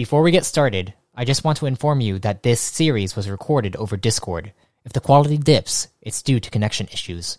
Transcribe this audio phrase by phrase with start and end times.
[0.00, 3.76] Before we get started, I just want to inform you that this series was recorded
[3.76, 4.54] over Discord.
[4.82, 7.36] If the quality dips, it's due to connection issues.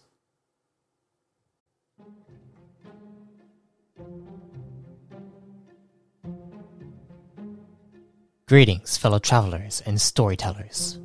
[8.47, 10.99] Greetings, fellow travelers and storytellers.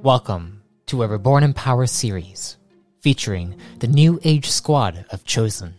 [0.00, 2.56] Welcome to a Reborn in Power series
[3.00, 5.74] featuring the New Age squad of Chosen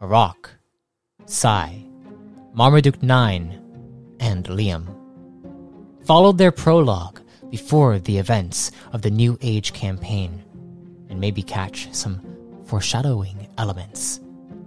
[0.00, 0.50] Arak,
[1.26, 1.84] Sai,
[2.52, 3.59] Marmaduke 9,
[4.20, 4.86] and Liam.
[6.04, 10.44] Followed their prologue before the events of the New Age campaign,
[11.08, 12.20] and maybe catch some
[12.66, 14.20] foreshadowing elements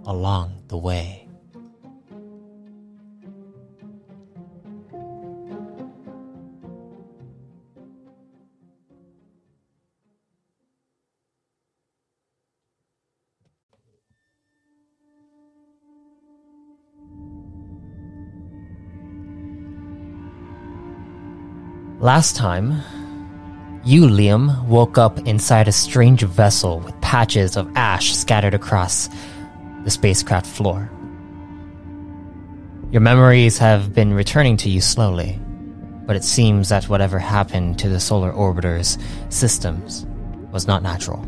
[0.04, 1.23] along the way.
[22.04, 22.82] Last time,
[23.82, 29.08] you, Liam, woke up inside a strange vessel with patches of ash scattered across
[29.84, 30.90] the spacecraft floor.
[32.90, 35.40] Your memories have been returning to you slowly,
[36.04, 38.98] but it seems that whatever happened to the solar orbiter's
[39.30, 40.04] systems
[40.52, 41.26] was not natural.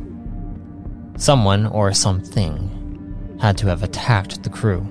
[1.17, 4.87] Someone or something had to have attacked the crew.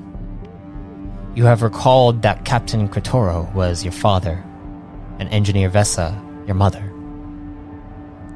[1.36, 4.44] You have recalled that Captain Kratoro was your father
[5.20, 6.92] and Engineer Vessa, your mother.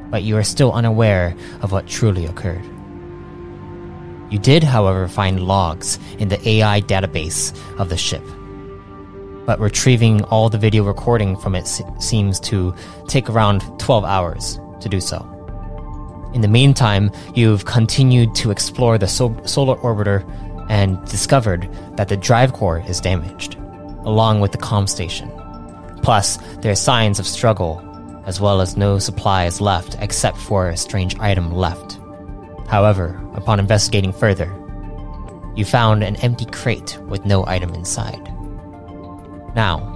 [0.10, 2.64] But you are still unaware of what truly occurred.
[4.30, 8.24] You did, however, find logs in the AI database of the ship.
[9.46, 12.74] But retrieving all the video recording from it se- seems to
[13.08, 15.26] take around 12 hours to do so.
[16.36, 20.24] In the meantime, you've continued to explore the so- solar orbiter
[20.70, 21.68] and discovered
[21.98, 23.56] that the drive core is damaged,
[24.06, 25.32] along with the comm station.
[26.02, 27.82] Plus, there are signs of struggle,
[28.26, 32.00] as well as no supplies left except for a strange item left.
[32.68, 34.54] However, upon investigating further,
[35.56, 38.24] you found an empty crate with no item inside.
[39.56, 39.96] Now,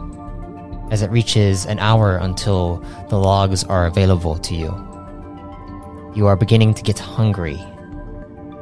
[0.92, 4.72] as it reaches an hour until the logs are available to you,
[6.16, 7.60] you are beginning to get hungry.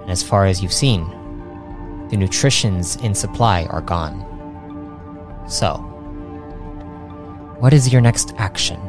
[0.01, 1.05] And as far as you've seen,
[2.09, 4.25] the nutritions in supply are gone.
[5.47, 5.90] So,
[7.61, 8.81] what is your next action?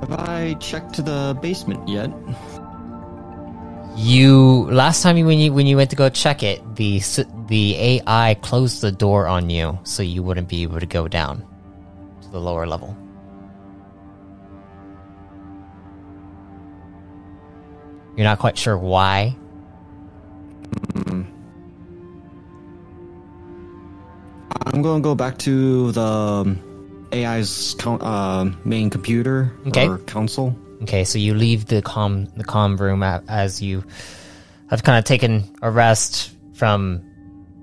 [0.00, 2.10] Have I checked to the basement yet?
[3.94, 6.98] You last time you, when you when you went to go check it, the
[7.46, 11.46] the AI closed the door on you, so you wouldn't be able to go down
[12.22, 12.96] to the lower level.
[18.16, 19.36] You're not quite sure why.
[21.06, 21.37] Hmm.
[24.66, 29.88] I'm going to go back to the um, AI's con- uh, main computer Okay.
[29.88, 30.56] or console.
[30.82, 33.82] Okay, so you leave the com the com room as you
[34.70, 37.02] have kind of taken a rest from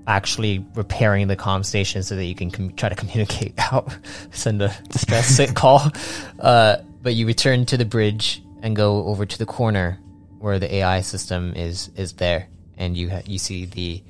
[0.06, 3.96] actually repairing the com station so that you can com- try to communicate out,
[4.32, 5.90] send a distress call.
[6.38, 9.98] Uh, but you return to the bridge and go over to the corner
[10.38, 14.02] where the AI system is is there, and you ha- you see the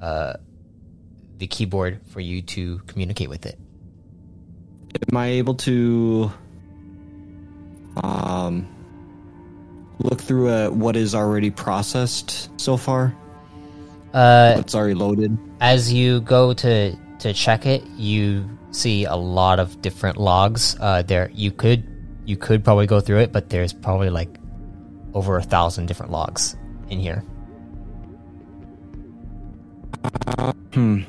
[0.00, 0.34] uh,
[1.38, 3.58] the keyboard for you to communicate with it.
[5.10, 6.30] Am I able to
[8.02, 8.66] um,
[9.98, 13.14] look through uh, what is already processed so far?
[14.12, 15.36] Uh, What's already loaded?
[15.60, 20.76] as you go to to check it, you see a lot of different logs.
[20.80, 21.84] Uh, there you could
[22.26, 24.28] you could probably go through it, but there's probably like
[25.14, 26.56] over a thousand different logs
[26.90, 27.24] in here.
[30.74, 31.02] Hmm.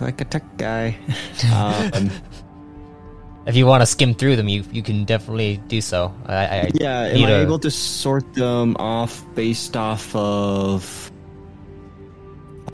[0.00, 0.96] Like a tech guy.
[1.54, 2.10] um,
[3.46, 6.14] if you want to skim through them, you you can definitely do so.
[6.26, 11.10] I, I Yeah, am I a- able to sort them off based off of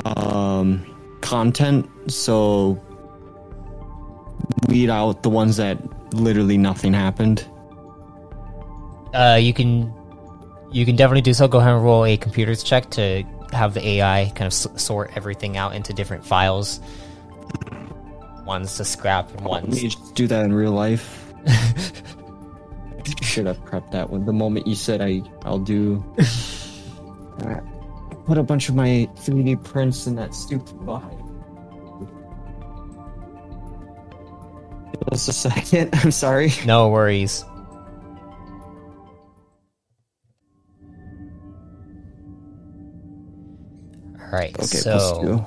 [0.04, 0.84] um
[1.20, 1.88] content?
[2.10, 2.80] So
[4.68, 5.78] weed out the ones that
[6.14, 7.46] literally nothing happened.
[9.12, 9.92] Uh, you can
[10.72, 11.48] you can definitely do so.
[11.48, 15.10] Go ahead and roll a computers check to have the AI kind of s- sort
[15.16, 16.78] everything out into different files.
[18.44, 19.74] Ones to scrap and ones.
[19.82, 21.32] me just do that in real life.
[23.22, 24.24] Should have prepped that one.
[24.26, 26.04] The moment you said I, I'll do.
[27.42, 27.62] Alright.
[28.26, 31.14] Put a bunch of my 3D prints in that stupid box.
[35.10, 35.90] Just a second.
[35.94, 36.52] I'm sorry.
[36.66, 37.44] No worries.
[44.20, 45.46] All right, Okay, so.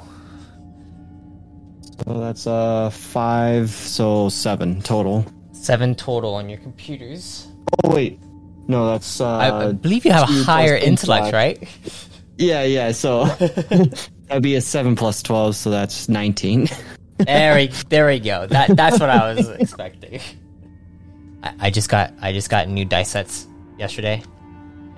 [2.01, 5.25] So that's uh five, so seven total.
[5.51, 7.47] seven total on your computers.
[7.83, 8.19] Oh wait,
[8.67, 9.37] no, that's uh.
[9.37, 11.33] I, believe you have a higher intellect.
[11.33, 11.67] right?
[12.35, 12.93] Yeah, yeah.
[12.93, 13.25] So
[14.27, 16.67] that'd be a seven plus twelve, so that's nineteen.
[17.19, 18.47] There we, there we go.
[18.47, 20.19] That that's what I was expecting.
[21.43, 23.47] I, I just got I just got new dice sets
[23.77, 24.23] yesterday,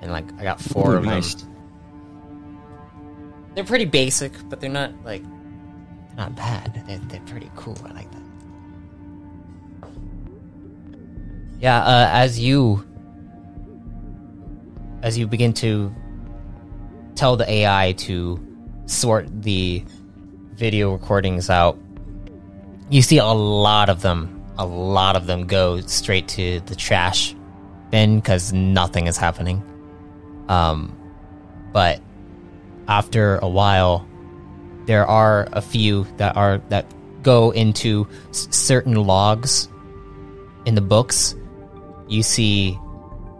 [0.00, 1.34] and like I got four Ooh, of nice.
[1.34, 1.54] them.
[3.54, 5.22] They're pretty basic, but they're not like
[6.16, 6.82] not bad.
[6.86, 7.76] They're they're pretty cool.
[7.84, 8.22] I like that.
[11.60, 12.84] Yeah, uh, as you
[15.02, 15.94] as you begin to
[17.14, 18.40] tell the AI to
[18.86, 19.84] sort the
[20.54, 21.78] video recordings out,
[22.90, 27.34] you see a lot of them, a lot of them go straight to the trash
[27.90, 29.62] bin because nothing is happening.
[30.48, 30.96] Um,
[31.72, 32.00] but
[32.88, 34.06] after a while,
[34.86, 36.86] there are a few that are that
[37.22, 39.68] go into s- certain logs
[40.64, 41.34] in the books.
[42.08, 42.78] You see,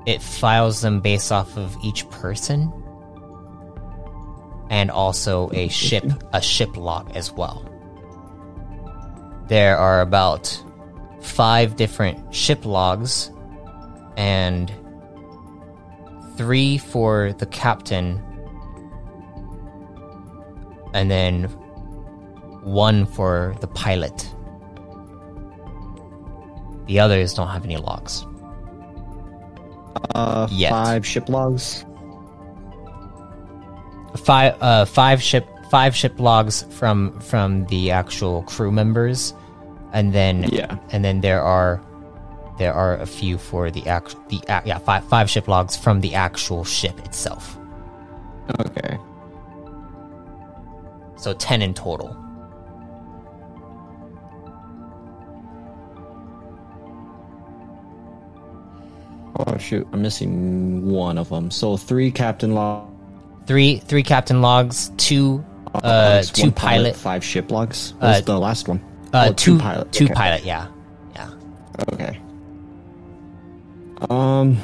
[0.07, 2.73] it files them based off of each person,
[4.71, 7.65] and also a ship a ship log as well.
[9.49, 10.63] There are about
[11.21, 13.31] five different ship logs,
[14.17, 14.73] and
[16.37, 18.21] three for the captain,
[20.97, 21.45] and then
[22.65, 24.33] one for the pilot.
[26.87, 28.25] The others don't have any logs.
[30.15, 30.71] Uh, Yet.
[30.71, 31.85] five ship logs.
[34.17, 39.35] Five, uh, five ship, five ship logs from from the actual crew members,
[39.93, 40.79] and then Yeah.
[40.91, 41.83] and then there are
[42.59, 46.15] there are a few for the act the yeah five five ship logs from the
[46.15, 47.59] actual ship itself.
[48.61, 48.97] Okay.
[51.17, 52.17] So ten in total.
[59.39, 61.51] Oh shoot, I'm missing one of them.
[61.51, 62.91] So three captain logs,
[63.47, 67.93] Three three captain logs, two uh two one pilot, five ship logs.
[67.99, 68.83] What's Uh, the last one?
[69.13, 69.93] uh Oh, two pilot.
[69.93, 70.15] two okay.
[70.15, 70.45] pilot.
[70.45, 70.69] Yeah,
[71.15, 71.31] yeah.
[71.93, 72.19] Okay.
[74.11, 74.57] Um,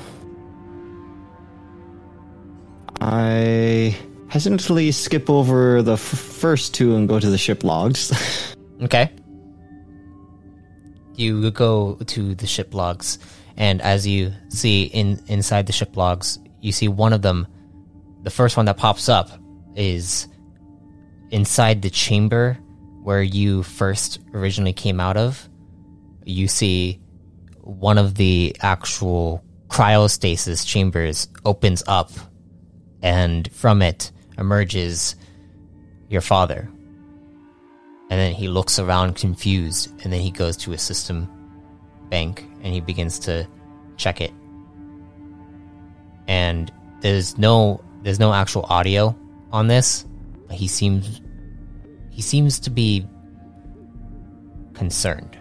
[3.00, 3.96] I
[4.32, 8.10] hesitantly skip over the f- first two and go to the ship logs.
[8.82, 9.12] Okay.
[11.14, 13.20] You go to the ship logs,
[13.56, 17.46] and as you see in inside the ship logs, you see one of them.
[18.24, 19.30] The first one that pops up
[19.76, 20.26] is
[21.30, 22.58] inside the chamber
[23.04, 25.48] where you first originally came out of.
[26.24, 27.00] You see
[27.60, 32.10] one of the actual cryostasis chambers opens up,
[33.00, 35.16] and from it emerges
[36.08, 36.68] your father.
[38.10, 41.28] And then he looks around confused, and then he goes to a system
[42.10, 43.48] bank and he begins to
[43.96, 44.32] check it.
[46.28, 46.70] And
[47.00, 49.16] there's no there's no actual audio
[49.50, 50.04] on this.
[50.46, 51.20] But he seems
[52.10, 53.06] he seems to be
[54.74, 55.38] concerned.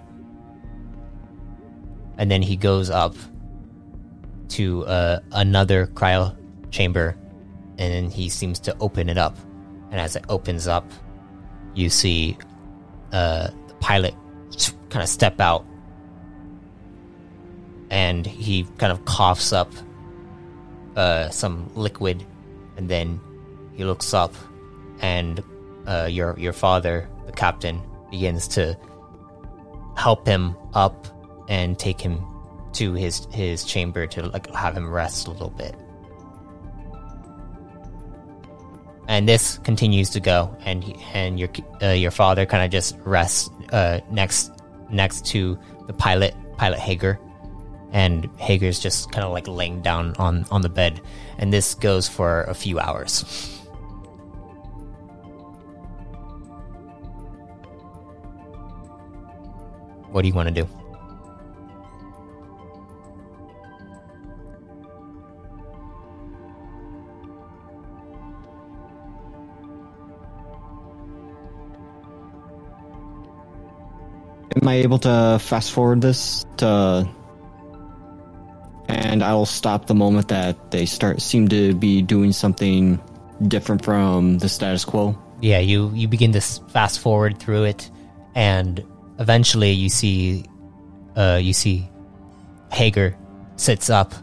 [2.18, 3.16] And then he goes up
[4.50, 6.36] to uh, another cryo
[6.72, 7.18] chamber,
[7.82, 9.36] and then he seems to open it up.
[9.90, 10.86] And as it opens up,
[11.74, 12.38] you see
[13.12, 14.14] uh, the pilot
[14.90, 15.66] kind of step out.
[17.90, 19.74] And he kind of coughs up
[20.96, 22.24] uh, some liquid.
[22.78, 23.20] And then
[23.74, 24.36] he looks up
[25.00, 25.44] and
[25.88, 28.78] uh, your your father the captain begins to
[29.98, 31.08] help him up
[31.50, 32.24] and take him
[32.74, 35.76] to his his chamber to like have him rest a little bit
[39.12, 41.50] and this continues to go and and your
[41.84, 44.52] uh, your father kind of just rests uh, next
[44.90, 47.20] next to the pilot pilot Hager,
[47.92, 51.02] and Hager's just kind of like laying down on on the bed,
[51.38, 53.26] and this goes for a few hours.
[60.10, 60.81] What do you want to do?
[74.56, 77.08] Am I able to fast forward this to
[78.88, 83.00] and I will stop the moment that they start seem to be doing something
[83.48, 85.18] different from the status quo.
[85.42, 87.90] Yeah, you you begin to fast forward through it,
[88.36, 88.84] and
[89.20, 90.46] eventually you see,
[91.16, 91.90] uh, you see,
[92.72, 93.18] Hager
[93.56, 94.14] sits up,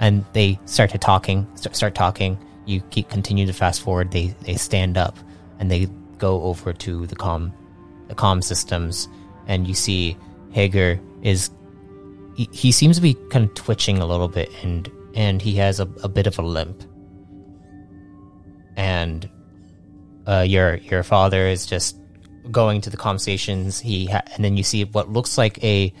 [0.00, 2.38] and they start to talking, start, talking.
[2.64, 4.12] You keep continue to fast forward.
[4.12, 5.18] They they stand up,
[5.58, 7.52] and they go over to the com,
[8.08, 9.08] the com systems,
[9.46, 10.16] and you see
[10.50, 11.50] Hager is
[12.34, 15.80] he, he seems to be kind of twitching a little bit, and and he has
[15.80, 16.82] a, a bit of a limp,
[18.76, 19.28] and
[20.26, 21.98] uh, your your father is just
[22.50, 23.78] going to the comm stations.
[23.78, 25.92] He ha- and then you see what looks like a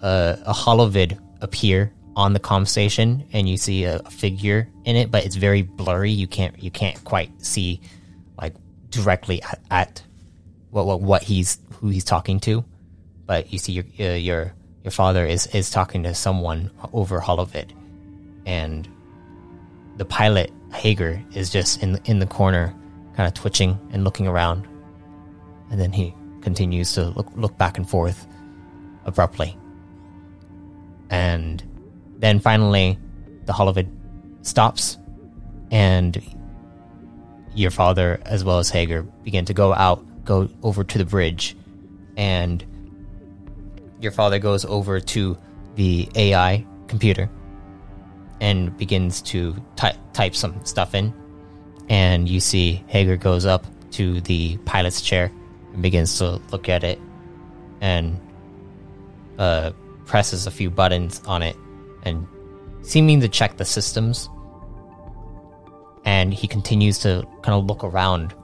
[0.00, 4.96] uh, a holovid appear on the comm station, and you see a, a figure in
[4.96, 6.10] it, but it's very blurry.
[6.10, 7.80] You can't you can't quite see
[8.36, 8.54] like
[8.90, 10.02] directly at, at
[10.70, 12.64] what, what what he's who he's talking to,
[13.26, 17.70] but you see your uh, your your father is is talking to someone over holovid,
[18.46, 18.88] and
[19.96, 22.74] the pilot Hager is just in in the corner,
[23.16, 24.66] kind of twitching and looking around,
[25.70, 28.26] and then he continues to look look back and forth
[29.04, 29.56] abruptly,
[31.10, 31.62] and
[32.18, 32.98] then finally
[33.46, 33.88] the holovid
[34.42, 34.98] stops,
[35.70, 36.20] and
[37.54, 41.56] your father as well as Hager begin to go out, go over to the bridge,
[42.16, 42.64] and
[44.02, 45.38] your father goes over to
[45.76, 47.30] the AI computer
[48.40, 51.14] and begins to ty- type some stuff in.
[51.88, 55.30] And you see Hager goes up to the pilot's chair
[55.72, 57.00] and begins to look at it
[57.80, 58.20] and
[59.38, 59.72] uh,
[60.06, 61.56] presses a few buttons on it
[62.02, 62.26] and
[62.82, 64.28] seeming to check the systems.
[66.04, 68.34] And he continues to kind of look around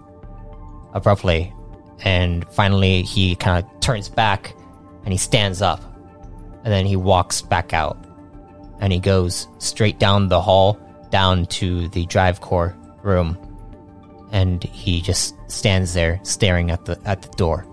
[0.93, 1.53] abruptly.
[2.05, 4.55] And finally, he kind of turns back
[5.09, 5.83] and he stands up.
[6.65, 7.97] And then he walks back out
[8.79, 13.39] and he goes straight down the hall down to the drive core room
[14.33, 17.67] and he just stands there staring at the at the door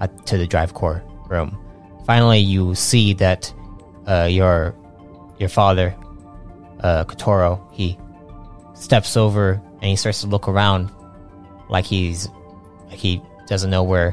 [0.00, 1.58] at, to the drive core room
[2.04, 3.50] finally you see that
[4.06, 4.74] uh, your
[5.38, 5.96] your father
[6.80, 7.98] uh, Kotoro he
[8.74, 10.90] steps over and he starts to look around
[11.70, 12.28] like he's
[12.90, 14.10] like he doesn't know where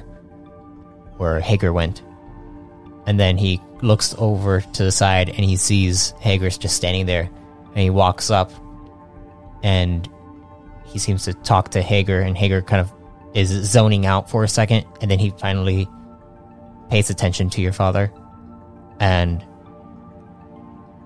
[1.17, 2.01] where Hager went
[3.11, 7.29] and then he looks over to the side and he sees Hager's just standing there.
[7.73, 8.53] And he walks up
[9.63, 10.07] and
[10.85, 12.89] he seems to talk to Hager, and Hager kind of
[13.33, 15.89] is zoning out for a second, and then he finally
[16.89, 18.13] pays attention to your father.
[19.01, 19.45] And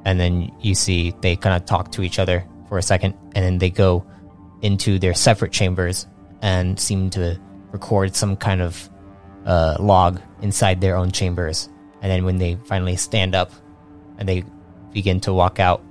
[0.05, 3.43] and then you see they kind of talk to each other for a second, and
[3.43, 4.05] then they go
[4.61, 6.05] into their separate chambers
[6.43, 8.91] and seem to record some kind of
[9.47, 11.67] uh, log inside their own chambers.
[12.05, 13.51] And then when they finally stand up
[14.19, 14.43] and they
[14.91, 15.81] begin to walk out,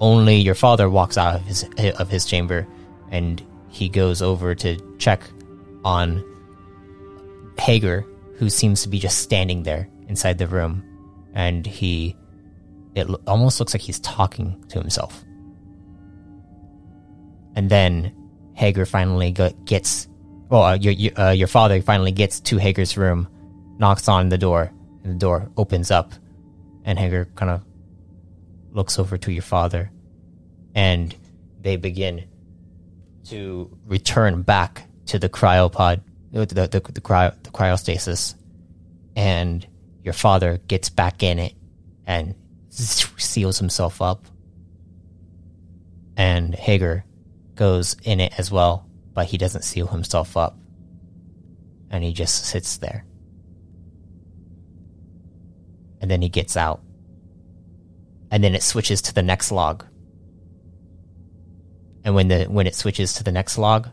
[0.00, 1.64] only your father walks out of his
[2.00, 2.66] of his chamber,
[3.12, 5.22] and he goes over to check
[5.84, 6.24] on
[7.60, 8.04] Hager,
[8.38, 10.82] who seems to be just standing there inside the room,
[11.32, 12.16] and he
[12.96, 15.22] it almost looks like he's talking to himself.
[17.54, 18.12] And then
[18.54, 20.08] Hager finally gets,
[20.48, 23.28] well, uh, your your, uh, your father finally gets to Hager's room,
[23.78, 26.12] knocks on the door, and the door opens up,
[26.84, 27.64] and Hager kind of
[28.72, 29.90] looks over to your father,
[30.74, 31.14] and
[31.60, 32.24] they begin
[33.26, 36.00] to return back to the cryopod,
[36.32, 38.34] the the, the, the, cryo, the cryostasis,
[39.16, 39.66] and
[40.02, 41.54] your father gets back in it
[42.06, 42.34] and
[42.70, 44.26] seals himself up,
[46.16, 47.04] and Hager
[47.54, 50.56] goes in it as well, but he doesn't seal himself up,
[51.90, 53.04] and he just sits there
[56.02, 56.82] and then he gets out.
[58.30, 59.86] And then it switches to the next log.
[62.04, 63.88] And when the when it switches to the next log,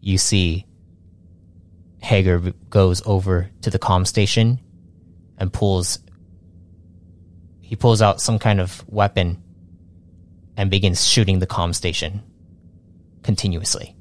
[0.00, 0.66] you see
[1.98, 2.38] Hager
[2.70, 4.58] goes over to the comm station
[5.36, 5.98] and pulls
[7.60, 9.42] he pulls out some kind of weapon
[10.56, 12.22] and begins shooting the comm station
[13.22, 13.94] continuously.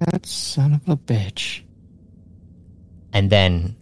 [0.00, 1.62] That son of a bitch.
[3.12, 3.76] And then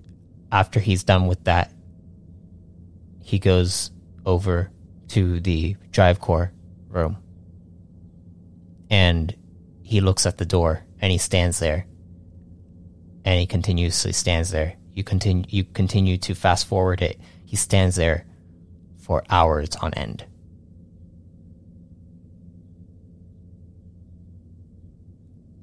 [0.51, 1.73] after he's done with that,
[3.23, 3.91] he goes
[4.25, 4.71] over
[5.09, 6.53] to the drive core
[6.89, 7.19] room.
[8.91, 9.35] And
[9.83, 11.87] he looks at the door and he stands there.
[13.25, 14.77] And he continuously stands there.
[14.95, 17.21] You continue you continue to fast forward it.
[17.45, 18.27] He stands there
[18.97, 20.25] for hours on end.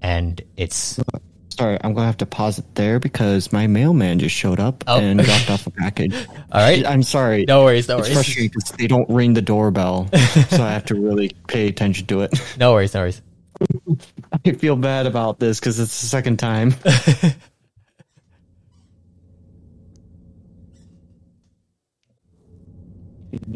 [0.01, 0.99] And it's
[1.57, 4.99] Sorry, I'm gonna have to pause it there because my mailman just showed up Oh.
[4.99, 6.13] and dropped off a package.
[6.51, 7.45] all right I'm sorry.
[7.47, 10.09] no worries no it's worries frustrating because they don't ring the doorbell,
[10.49, 12.33] so I have to really pay attention to it.
[12.59, 13.21] no worries no worries
[14.45, 16.75] I feel bad about this because it's the second time.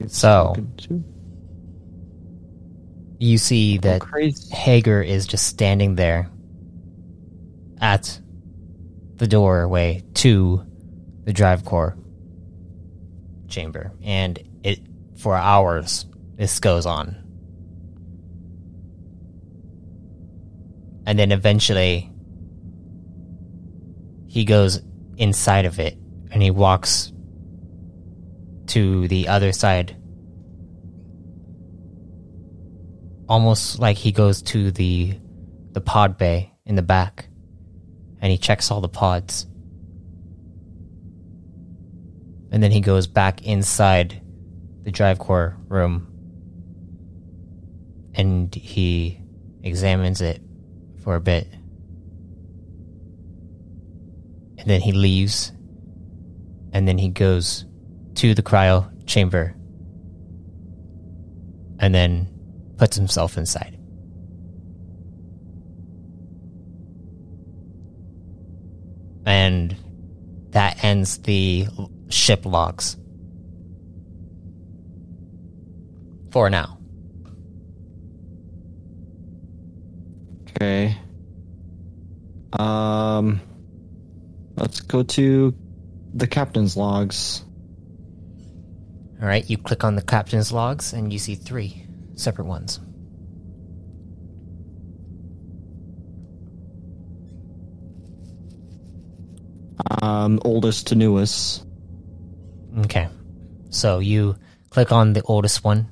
[0.08, 0.56] So-
[3.22, 4.01] you see that.
[4.51, 6.29] Hager is just standing there
[7.79, 8.19] at
[9.15, 10.65] the doorway to
[11.24, 11.98] the drive core
[13.48, 14.79] chamber, and it
[15.17, 16.05] for hours
[16.36, 17.15] this goes on,
[21.05, 22.12] and then eventually
[24.27, 24.81] he goes
[25.17, 25.98] inside of it
[26.31, 27.12] and he walks
[28.67, 29.95] to the other side.
[33.27, 35.19] Almost like he goes to the
[35.71, 37.28] the pod bay in the back
[38.21, 39.45] and he checks all the pods.
[42.51, 44.21] And then he goes back inside
[44.83, 46.07] the drive core room.
[48.13, 49.21] And he
[49.63, 50.41] examines it
[51.03, 51.47] for a bit.
[54.57, 55.51] And then he leaves.
[56.73, 57.65] And then he goes
[58.15, 59.55] to the cryo chamber.
[61.79, 62.27] And then
[62.77, 63.78] puts himself inside.
[69.25, 69.75] And
[70.51, 71.67] that ends the
[72.09, 72.97] ship logs.
[76.31, 76.77] For now.
[80.49, 80.97] Okay.
[82.53, 83.41] Um,
[84.55, 85.55] let's go to
[86.13, 87.44] the captain's logs.
[89.22, 92.79] All right, you click on the captain's logs and you see three separate ones.
[100.01, 101.66] Um, oldest to newest.
[102.79, 103.07] Okay.
[103.70, 104.35] So you
[104.70, 105.88] click on the oldest one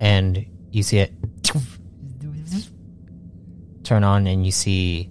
[0.00, 1.12] and you see it
[3.88, 5.10] turn on and you see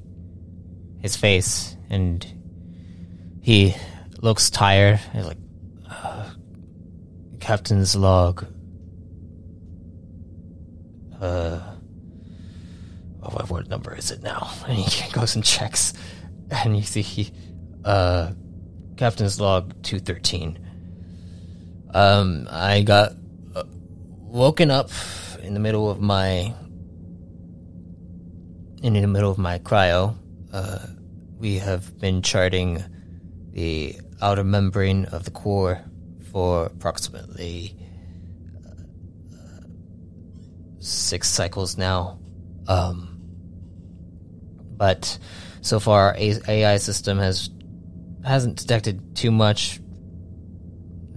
[1.00, 2.26] his face and
[3.42, 3.76] he
[4.22, 5.00] looks tired.
[5.14, 5.38] He's like,
[5.90, 6.30] "Uh,
[7.40, 8.46] Captain's log.
[11.20, 11.60] Uh,
[13.20, 14.52] what number is it now?
[14.68, 15.94] And he goes and checks,
[16.52, 17.32] and you see he,
[17.88, 18.34] uh,
[18.98, 20.60] Captain's log 213.
[21.94, 23.14] Um, I got
[23.56, 24.90] uh, woken up
[25.42, 26.54] in the middle of my
[28.84, 30.16] in the middle of my cryo.
[30.52, 30.80] Uh,
[31.40, 32.84] we have been charting
[33.52, 35.82] the outer membrane of the core
[36.32, 37.74] for approximately
[39.34, 39.64] uh,
[40.80, 42.20] six cycles now.
[42.68, 43.22] Um,
[44.76, 45.18] but
[45.62, 47.50] so far, our AI system has
[48.26, 49.80] hasn't detected too much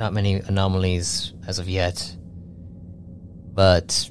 [0.00, 2.16] not many anomalies as of yet.
[3.52, 4.10] But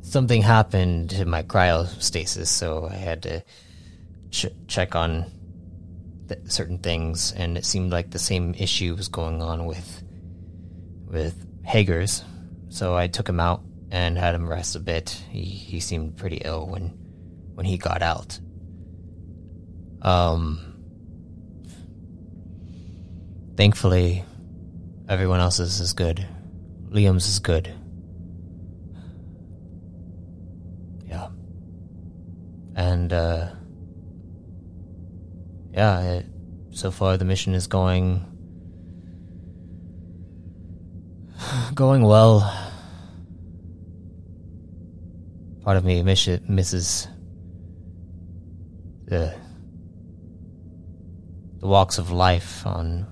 [0.00, 3.44] something happened to my cryostasis, so I had to
[4.30, 5.26] ch- check on
[6.28, 10.02] th- certain things, and it seemed like the same issue was going on with
[11.06, 12.24] with Hager's.
[12.70, 15.10] So I took him out and had him rest a bit.
[15.30, 16.88] He he seemed pretty ill when
[17.54, 18.40] when he got out.
[20.02, 20.68] Um
[23.56, 24.24] thankfully,
[25.08, 26.24] everyone else's is good.
[26.90, 27.74] Liam's is good.
[31.06, 31.28] Yeah.
[32.76, 33.48] And, uh,
[35.72, 36.26] yeah, it,
[36.70, 38.24] so far the mission is going.
[41.74, 42.40] going well.
[45.62, 47.08] Part of me miss it, misses
[49.06, 49.34] the
[51.60, 53.06] the walks of life on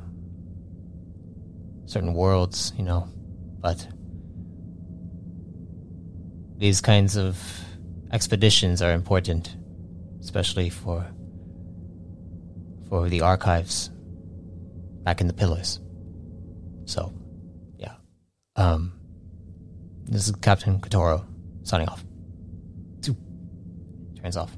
[1.87, 3.09] certain worlds, you know,
[3.61, 3.87] but
[6.59, 7.38] these kinds of
[8.12, 9.56] expeditions are important,
[10.20, 11.06] especially for
[12.88, 13.90] for the archives
[15.02, 15.80] back in the pillars.
[16.85, 17.12] So,
[17.78, 17.94] yeah.
[18.54, 18.92] Um,
[20.04, 21.24] this is Captain Katoro
[21.64, 22.04] signing off.
[24.22, 24.56] Turns off.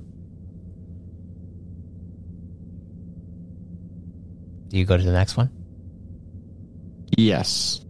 [4.69, 5.51] Do you go to the next one?
[7.17, 7.81] Yes.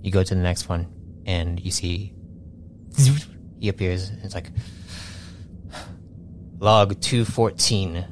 [0.00, 0.86] You go to the next one,
[1.26, 2.14] and you see
[3.58, 4.08] he appears.
[4.08, 4.50] And it's like
[6.58, 8.04] log two fourteen.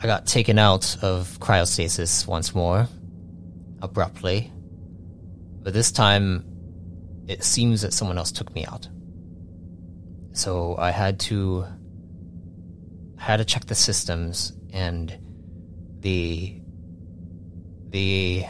[0.00, 2.88] I got taken out of cryostasis once more,
[3.82, 4.52] abruptly,
[5.62, 6.44] but this time
[7.28, 8.88] it seems that someone else took me out.
[10.32, 11.66] So I had to
[13.18, 15.18] I had to check the systems and
[16.00, 16.60] the
[17.90, 18.44] the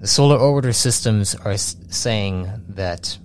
[0.00, 3.18] the solar orbiter systems are saying that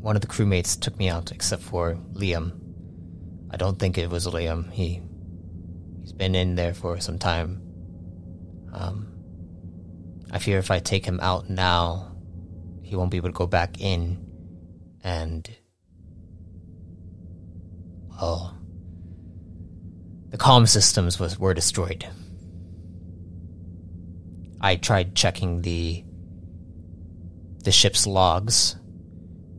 [0.00, 2.52] one of the crewmates took me out except for Liam.
[3.50, 4.70] I don't think it was Liam.
[4.70, 5.00] He
[6.02, 7.62] he's been in there for some time.
[8.72, 9.14] Um
[10.30, 12.14] I fear if I take him out now,
[12.82, 14.24] he won't be able to go back in
[15.02, 15.48] and
[18.20, 18.58] well
[20.30, 22.06] the comm systems was were destroyed.
[24.60, 26.04] I tried checking the
[27.64, 28.76] the ship's logs.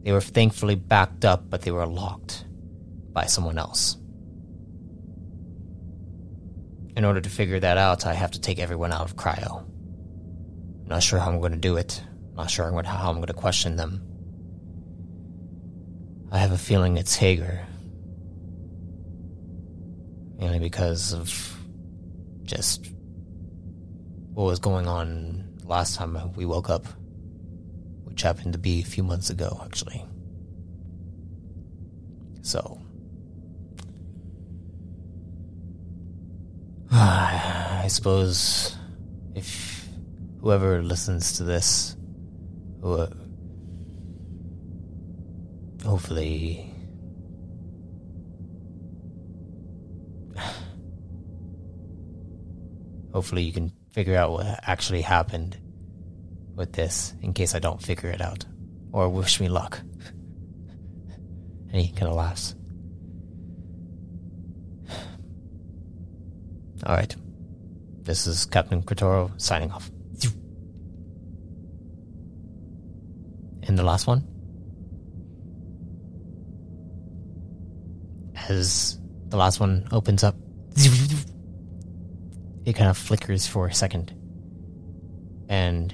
[0.04, 2.46] They were thankfully backed up, but they were locked
[3.12, 3.98] by someone else.
[6.96, 9.66] In order to figure that out, I have to take everyone out of cryo.
[10.86, 12.04] Not sure how I'm going to do it.
[12.36, 14.04] Not sure how I'm going to question them.
[16.32, 17.66] I have a feeling it's Hager.
[20.40, 21.58] Mainly because of
[22.44, 22.90] just
[24.34, 26.86] what was going on last time we woke up,
[28.06, 30.06] which happened to be a few months ago, actually.
[32.42, 32.80] So.
[36.92, 38.76] I suppose
[39.36, 39.88] if
[40.42, 41.98] whoever listens to this,
[42.82, 43.08] who,
[45.84, 46.74] hopefully,
[53.20, 55.58] hopefully you can figure out what actually happened
[56.56, 58.46] with this in case I don't figure it out.
[58.94, 59.78] Or wish me luck.
[61.74, 62.56] and he kind of laughs.
[66.86, 67.14] Alright.
[68.04, 69.92] This is Captain Kratoro signing off.
[73.64, 74.26] And the last one?
[78.48, 80.36] As the last one opens up,
[82.70, 84.14] it kind of flickers for a second.
[85.50, 85.92] And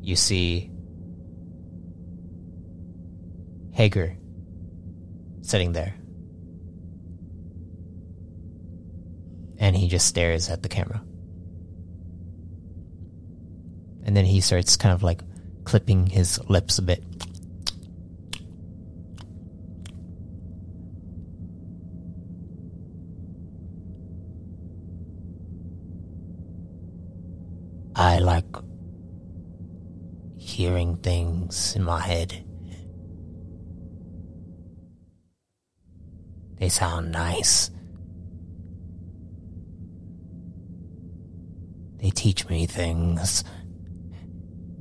[0.00, 0.72] you see
[3.70, 4.16] Hager
[5.42, 5.94] sitting there.
[9.58, 11.00] And he just stares at the camera.
[14.02, 15.22] And then he starts kind of like
[15.62, 17.04] clipping his lips a bit.
[27.96, 28.44] I like
[30.64, 32.42] hearing things in my head.
[36.58, 37.70] They sound nice.
[41.98, 43.44] They teach me things.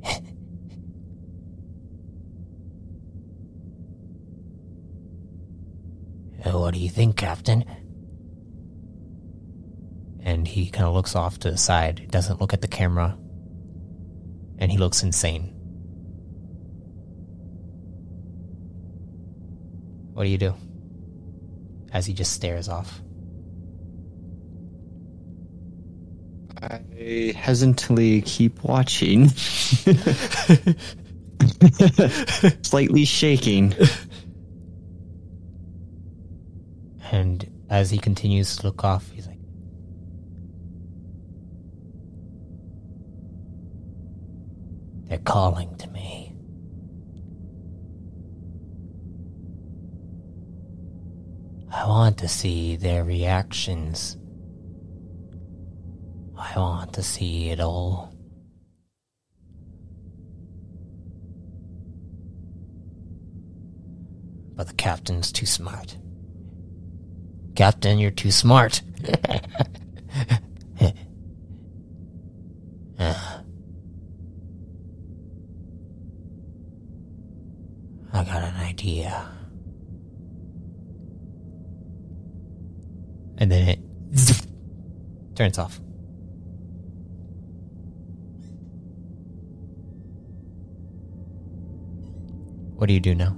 [6.45, 7.63] Uh, what do you think, Captain?
[10.19, 13.17] And he kind of looks off to the side, doesn't look at the camera,
[14.57, 15.62] and he looks insane.
[20.13, 20.53] What do you do?
[21.91, 23.01] As he just stares off.
[26.61, 29.27] I hesitantly keep watching.
[32.61, 33.75] Slightly shaking.
[37.11, 39.37] And as he continues to look off, he's like,
[45.09, 46.33] They're calling to me.
[51.71, 54.17] I want to see their reactions.
[56.35, 58.11] I want to see it all.
[64.55, 65.95] But the captain's too smart.
[67.53, 68.81] Captain, you're too smart.
[78.15, 79.29] I got an idea.
[85.43, 85.77] Off.
[92.75, 93.35] What do you do now?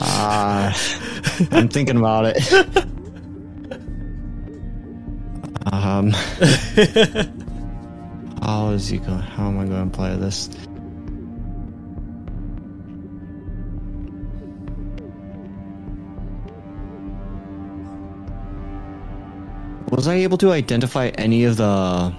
[0.00, 0.72] uh,
[1.50, 2.40] I'm thinking about it.
[5.72, 6.14] um.
[8.70, 9.18] is he going?
[9.18, 10.48] How am I going to play this?
[19.90, 22.14] Was I able to identify any of the?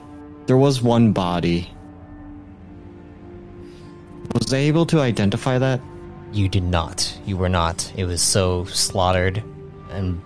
[0.46, 1.70] There was one body.
[4.34, 5.82] Was I able to identify that?
[6.32, 7.18] You did not.
[7.26, 7.92] You were not.
[7.96, 9.44] It was so slaughtered
[9.90, 10.22] and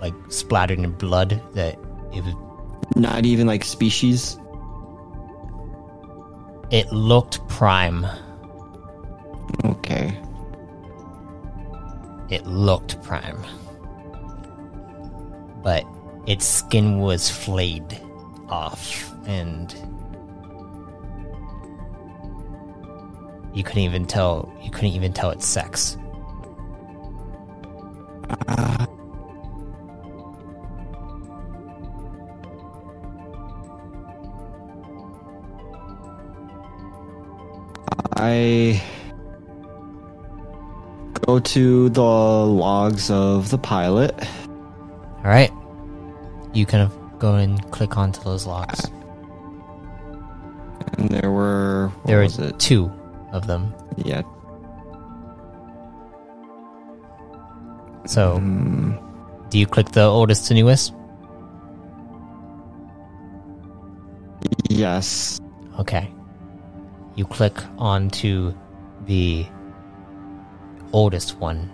[0.00, 1.78] like splattered in blood that
[2.12, 2.34] it was.
[2.94, 4.38] Not even like species.
[6.70, 8.06] It looked prime.
[9.64, 10.18] Okay.
[12.28, 13.44] It looked prime.
[15.62, 15.84] But
[16.26, 18.00] its skin was flayed
[18.48, 19.74] off and
[23.54, 25.96] you couldn't even tell you couldn't even tell its sex.
[28.48, 28.75] Uh,
[41.36, 44.14] go to the logs of the pilot.
[45.18, 45.52] All right.
[46.54, 48.88] You kind of go and click onto those logs.
[50.96, 52.58] And there were There was were it?
[52.58, 52.90] two
[53.32, 53.74] of them.
[54.04, 54.22] Yeah.
[58.06, 58.96] So, Mm,
[59.50, 60.94] do you click the oldest to newest?
[64.70, 65.38] yes.
[65.78, 66.08] Okay.
[67.16, 68.54] You click onto
[69.06, 69.44] the
[70.96, 71.70] oldest one.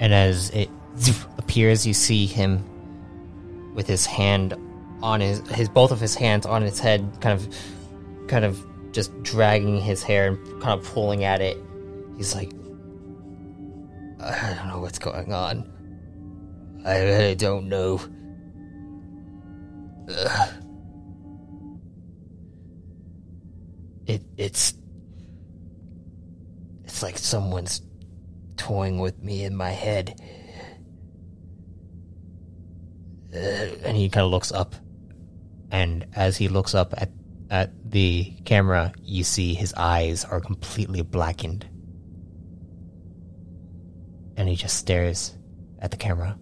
[0.00, 0.70] And as it
[1.38, 2.64] appears, you see him
[3.74, 4.54] with his hand
[5.02, 7.54] on his his both of his hands on his head, kind of
[8.28, 8.58] kind of
[8.92, 11.58] just dragging his hair and kind of pulling at it.
[12.16, 12.50] He's like
[14.20, 15.70] I don't know what's going on.
[16.86, 18.00] I really don't know.
[20.08, 20.48] Ugh.
[24.06, 24.72] It it's
[26.96, 27.82] it's like someone's
[28.56, 30.18] toying with me in my head.
[33.34, 33.36] Uh,
[33.84, 34.74] and he kind of looks up,
[35.70, 37.10] and as he looks up at
[37.50, 41.68] at the camera, you see his eyes are completely blackened,
[44.38, 45.36] and he just stares
[45.78, 46.38] at the camera.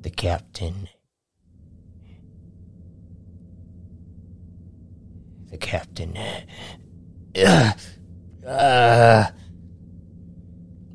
[0.00, 0.88] The captain.
[5.52, 6.18] The captain.
[7.36, 7.78] Ugh.
[8.46, 9.26] Uh,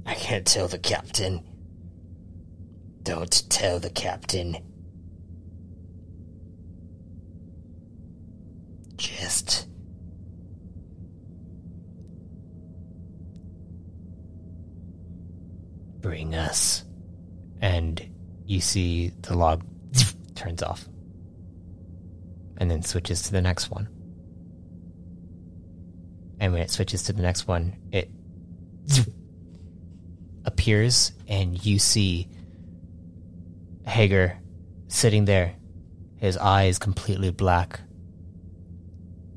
[0.05, 1.43] I can't tell the captain.
[3.03, 4.57] Don't tell the captain.
[8.97, 9.67] Just.
[16.01, 16.83] Bring us.
[17.61, 18.09] And
[18.47, 19.63] you see the log
[20.35, 20.89] turns off.
[22.57, 23.87] And then switches to the next one.
[26.39, 28.09] And when it switches to the next one, it
[30.45, 32.29] appears, and you see
[33.85, 34.39] Hager
[34.87, 35.55] sitting there,
[36.17, 37.81] his eyes completely black.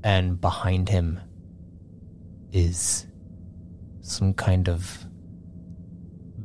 [0.03, 1.21] And behind him
[2.53, 3.07] is
[4.01, 5.05] some kind of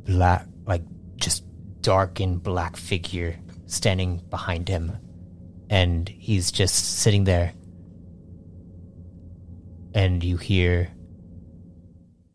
[0.04, 0.82] black, like
[1.16, 1.44] just
[1.80, 4.96] darkened black figure standing behind him.
[5.68, 7.54] And he's just sitting there
[9.96, 10.90] and you hear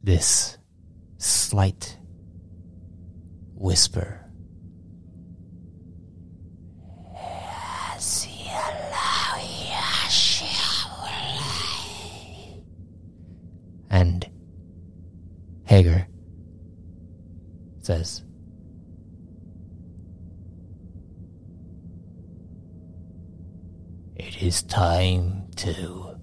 [0.02, 0.58] this
[1.20, 2.00] slight
[3.54, 4.26] whisper.
[13.92, 14.28] And
[15.66, 16.08] Hager
[17.84, 18.24] says,
[24.16, 26.21] It is time to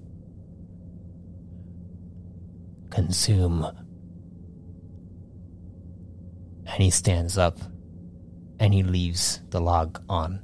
[2.98, 3.64] consume.
[6.66, 7.56] And he stands up
[8.58, 10.40] and he leaves the log on.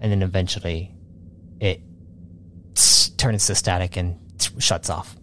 [0.00, 0.96] And then eventually
[1.60, 1.80] it
[3.16, 4.18] turns to static and
[4.58, 5.16] shuts off.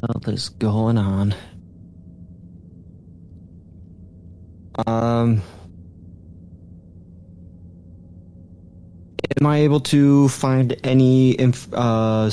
[0.00, 1.34] What is going on?
[4.86, 5.42] Um,
[9.40, 12.30] am I able to find any inf- uh,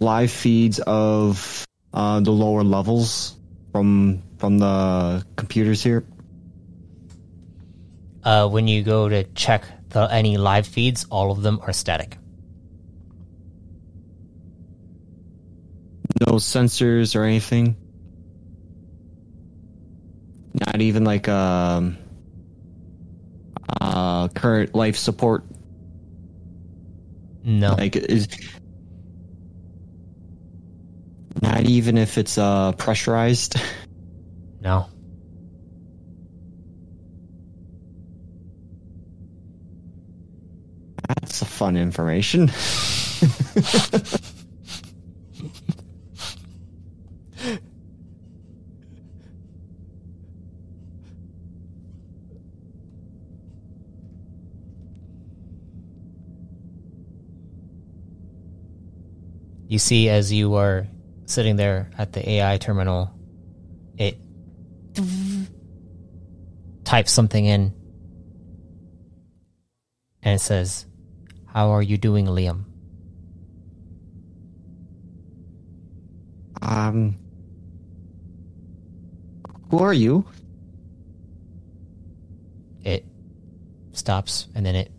[0.00, 3.36] live feeds of uh, the lower levels
[3.72, 6.04] from from the computers here?
[8.24, 12.18] Uh, when you go to check the any live feeds, all of them are static.
[16.20, 17.76] No sensors or anything.
[20.54, 21.96] Not even like um
[24.22, 25.44] uh current life support.
[27.44, 27.74] No.
[27.74, 28.28] Like is
[31.40, 33.56] not even if it's uh pressurized.
[34.60, 34.86] no.
[41.08, 42.50] That's a fun information.
[59.72, 60.86] You see, as you are
[61.24, 63.10] sitting there at the AI terminal,
[63.96, 64.18] it
[66.84, 67.72] types something in
[70.22, 70.84] and it says,
[71.46, 72.66] How are you doing, Liam?
[76.60, 77.16] Um
[79.70, 80.26] Who are you?
[82.84, 83.06] It
[83.92, 84.92] stops and then it.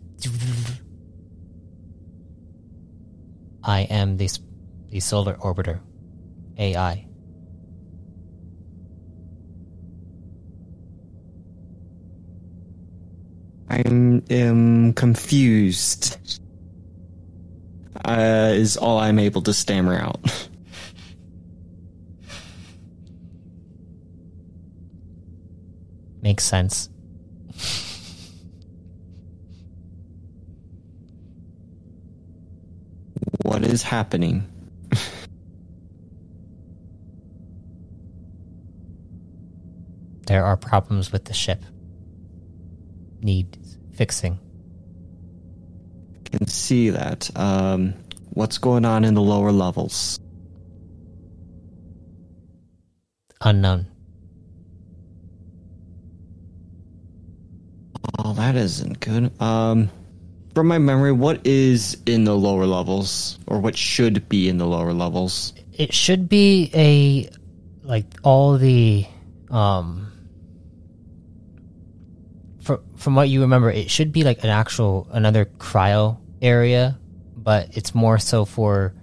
[3.62, 4.28] I am the,
[4.94, 5.80] the solar orbiter,
[6.56, 7.04] AI.
[13.68, 16.40] I'm am confused.
[18.04, 20.48] Uh, is all I'm able to stammer out.
[26.22, 26.88] Makes sense.
[33.42, 34.53] what is happening?
[40.34, 41.62] There are problems with the ship.
[43.20, 43.56] Need
[43.92, 44.40] fixing.
[46.24, 47.30] Can see that.
[47.36, 47.94] Um,
[48.30, 50.18] what's going on in the lower levels?
[53.42, 53.86] Unknown.
[58.18, 59.40] Oh, that isn't good.
[59.40, 59.88] Um,
[60.52, 64.66] from my memory, what is in the lower levels, or what should be in the
[64.66, 65.54] lower levels?
[65.74, 67.30] It should be a
[67.86, 69.06] like all the
[69.48, 70.10] um
[72.64, 76.98] from from what you remember, it should be like an actual another cryo area,
[77.36, 78.94] but it's more so for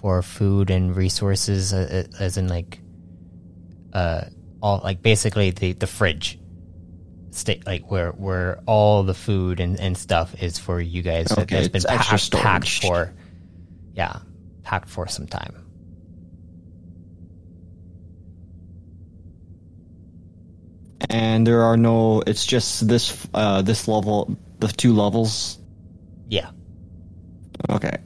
[0.00, 2.80] for food and resources, uh, as in like
[3.92, 4.24] uh
[4.60, 6.38] all like basically the the fridge
[7.30, 11.40] state like where where all the food and, and stuff is for you guys that
[11.40, 13.12] Okay, has been packed, packed for.
[13.94, 14.18] Yeah
[14.66, 15.54] packed for some time
[21.08, 22.22] And there are no.
[22.26, 23.26] It's just this.
[23.32, 24.36] Uh, this level.
[24.58, 25.58] The two levels.
[26.28, 26.50] yeah
[27.70, 27.96] Okay.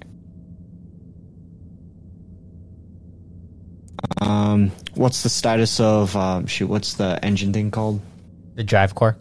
[4.20, 6.46] Um, what's the status of um?
[6.46, 8.00] Shoot, what's the engine thing called?
[8.56, 9.16] the drive core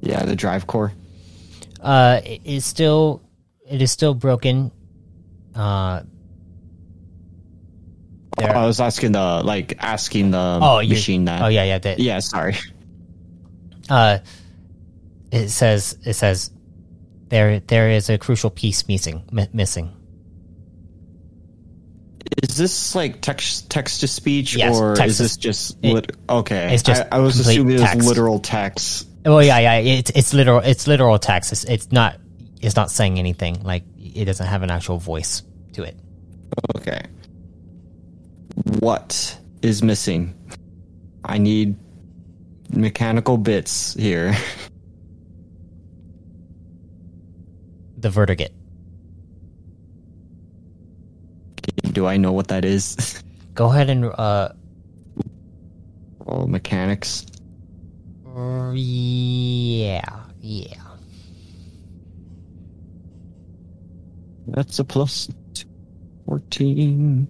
[0.00, 0.92] Yeah, the drive core.
[1.82, 3.20] uh it is still
[3.68, 4.70] it is still broken
[5.54, 6.02] uh
[8.38, 11.42] there I was asking the like asking the oh machine that.
[11.42, 12.54] oh yeah yeah Yeah, sorry.
[13.90, 14.18] Uh
[15.32, 16.50] it says it says
[17.28, 19.92] there there is a crucial piece missing mi- missing
[22.42, 26.74] Is this like text text to speech Yes, or text is this just it- okay?
[26.74, 29.08] it's just I, I was assuming it was literal text.
[29.26, 32.16] oh yeah yeah it's it's literal it's literal text it's, it's not
[32.60, 35.42] it's not saying anything like it doesn't have an actual voice
[35.74, 35.96] to it
[36.76, 37.00] Okay.
[38.80, 40.34] What is missing?
[41.24, 41.76] I need
[42.70, 44.34] mechanical bits here.
[47.98, 48.52] the vertigate
[51.92, 53.22] Do I know what that is?
[53.54, 54.50] go ahead and uh
[56.26, 57.26] oh, mechanics.
[58.74, 60.88] yeah yeah
[64.48, 65.28] That's a plus
[66.26, 67.28] 14.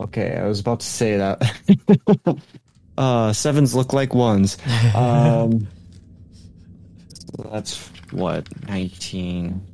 [0.00, 1.42] Okay, I was about to say that.
[3.00, 4.58] uh, sevens look like ones.
[4.94, 5.68] Um,
[7.36, 9.66] so that's what, 19.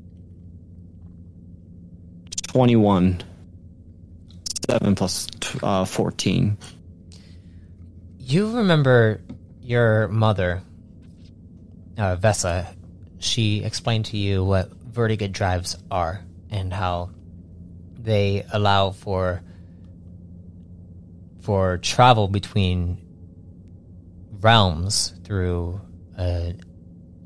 [2.48, 3.22] 21.
[4.70, 5.28] 7 plus
[5.62, 6.58] uh, 14.
[8.18, 9.20] You remember
[9.60, 10.62] your mother,
[11.98, 12.74] uh, Vessa.
[13.18, 16.20] She explained to you what vertigo drives are
[16.50, 17.10] and how
[17.98, 19.42] they allow for
[21.40, 23.05] for travel between
[24.40, 25.80] realms through
[26.18, 26.54] a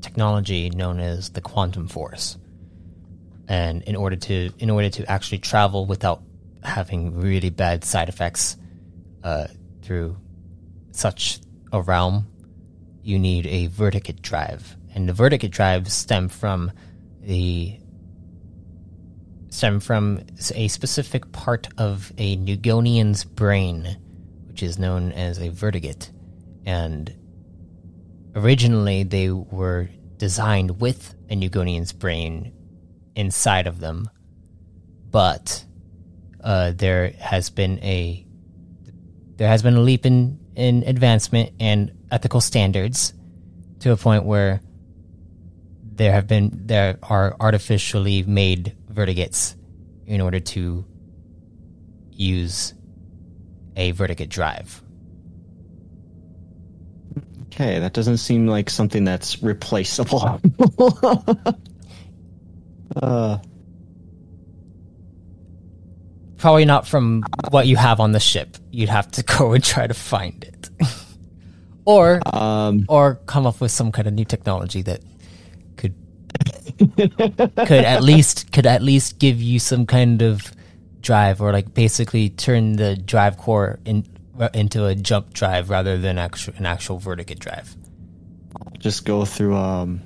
[0.01, 2.37] technology known as the quantum force.
[3.47, 6.23] And in order to in order to actually travel without
[6.63, 8.57] having really bad side effects
[9.23, 9.47] uh,
[9.81, 10.17] through
[10.91, 11.39] such
[11.71, 12.27] a realm,
[13.03, 16.71] you need a vertigate drive, and the vertigate drives stem from
[17.21, 17.79] the
[19.49, 20.21] stem from
[20.55, 23.97] a specific part of a Nugonian's brain,
[24.47, 26.11] which is known as a vertigate,
[26.65, 27.13] and
[28.35, 32.53] originally they were designed with a Nugonian's brain
[33.15, 34.09] inside of them,
[35.09, 35.65] but
[36.43, 38.25] uh, there has been a
[39.37, 43.13] there has been a leap in, in advancement and ethical standards
[43.79, 44.61] to a point where
[45.93, 49.55] there have been there are artificially made vertigates
[50.05, 50.85] in order to
[52.11, 52.73] use
[53.75, 54.81] a vertigate drive.
[57.53, 60.39] Okay, that doesn't seem like something that's replaceable.
[62.95, 63.37] uh,
[66.41, 68.57] Probably not from what you have on the ship.
[68.71, 70.69] You'd have to go and try to find it.
[71.85, 75.01] or um, or come up with some kind of new technology that
[75.77, 75.93] could
[76.79, 80.51] could at least could at least give you some kind of
[81.01, 84.03] drive or like basically turn the drive core in,
[84.53, 87.75] into a jump drive rather than actual, an actual vertigate drive.
[88.79, 89.55] just go through.
[89.55, 90.01] Um,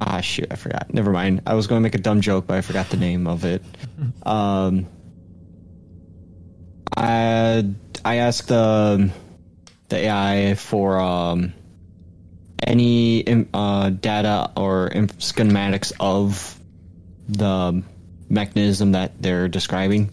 [0.00, 0.92] ah, shoot, I forgot.
[0.92, 1.42] Never mind.
[1.46, 3.62] I was going to make a dumb joke, but I forgot the name of it.
[4.24, 4.86] Um,
[6.96, 7.64] I
[8.04, 9.10] I asked the
[9.88, 11.52] the AI for um
[12.62, 16.58] any um, uh, data or um, schematics of
[17.28, 17.82] the
[18.28, 20.10] mechanism that they're describing.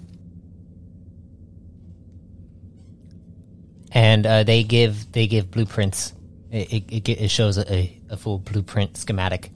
[3.91, 6.13] And uh, they give they give blueprints.
[6.51, 9.51] It it, it, it shows a, a full blueprint schematic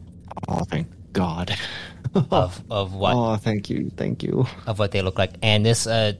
[0.47, 1.55] Oh, thank God.
[2.31, 4.45] of of what oh, thank you, thank you.
[4.67, 6.13] of what they look like, and this uh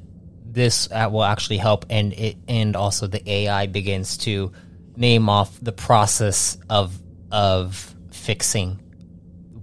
[0.46, 4.52] this uh, will actually help, and it and also the AI begins to
[4.96, 6.98] name off the process of
[7.32, 8.80] of fixing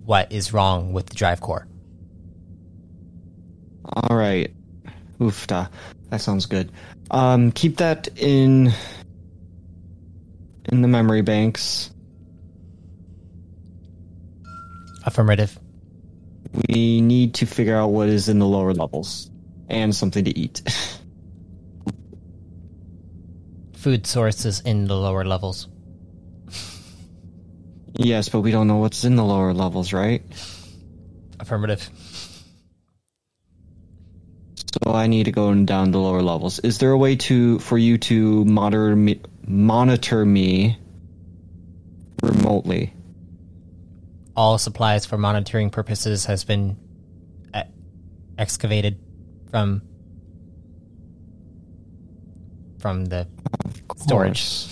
[0.04, 1.66] what is wrong with the drive core.
[3.84, 4.52] All right.
[5.20, 5.68] Oofta.
[6.10, 6.72] That sounds good.
[7.10, 8.72] Um, keep that in
[10.66, 11.90] in the memory banks.
[15.04, 15.58] Affirmative.
[16.68, 19.30] We need to figure out what is in the lower levels
[19.68, 20.62] and something to eat.
[23.74, 25.68] Food sources in the lower levels.
[27.94, 30.22] yes, but we don't know what's in the lower levels, right?
[31.38, 31.88] Affirmative.
[34.72, 36.58] So I need to go down the lower levels.
[36.60, 40.78] Is there a way to for you to monitor me, monitor me
[42.22, 42.94] remotely?
[44.40, 46.74] all supplies for monitoring purposes has been
[47.52, 47.62] uh,
[48.38, 48.98] excavated
[49.50, 49.82] from
[52.78, 53.28] from the
[53.96, 54.66] storage.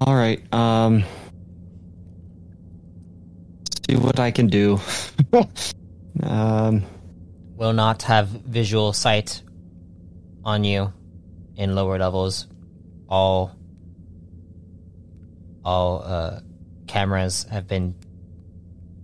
[0.00, 0.40] All right.
[0.54, 1.02] Um.
[3.90, 4.78] See what I can do.
[6.22, 6.84] um.
[7.56, 9.42] Will not have visual sight
[10.44, 10.92] on you
[11.56, 12.46] in lower levels.
[13.08, 13.56] All
[15.64, 16.40] all uh,
[16.86, 17.96] cameras have been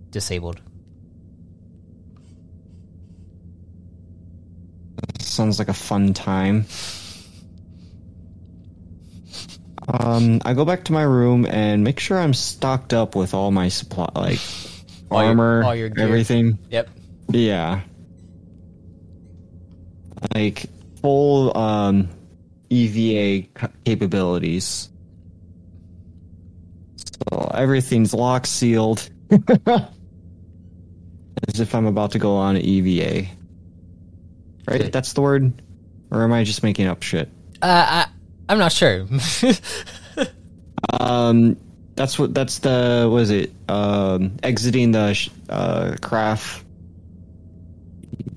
[0.09, 0.61] disabled.
[5.19, 6.65] Sounds like a fun time.
[9.87, 13.51] Um, I go back to my room and make sure I'm stocked up with all
[13.51, 14.39] my supply, like
[15.11, 16.57] All your- armor, all your everything.
[16.69, 16.89] Yep.
[17.29, 17.81] Yeah.
[20.33, 20.65] Like
[21.01, 22.09] full um
[22.69, 23.47] EVA
[23.85, 24.89] capabilities.
[27.31, 29.09] So everything's lock sealed.
[31.47, 33.27] As if I'm about to go on EVA.
[34.67, 34.81] Right?
[34.81, 34.91] Good.
[34.91, 35.61] That's the word?
[36.11, 37.29] Or am I just making up shit?
[37.61, 38.07] Uh, I
[38.49, 39.05] I'm not sure.
[40.99, 41.57] Um
[41.95, 43.51] that's what that's the what is it?
[43.69, 46.63] Um exiting the sh- uh craft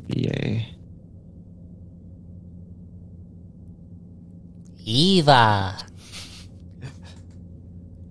[0.08, 0.64] EVA.
[4.84, 5.76] Eva.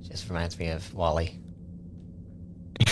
[0.03, 1.39] Just reminds me of WALL-E.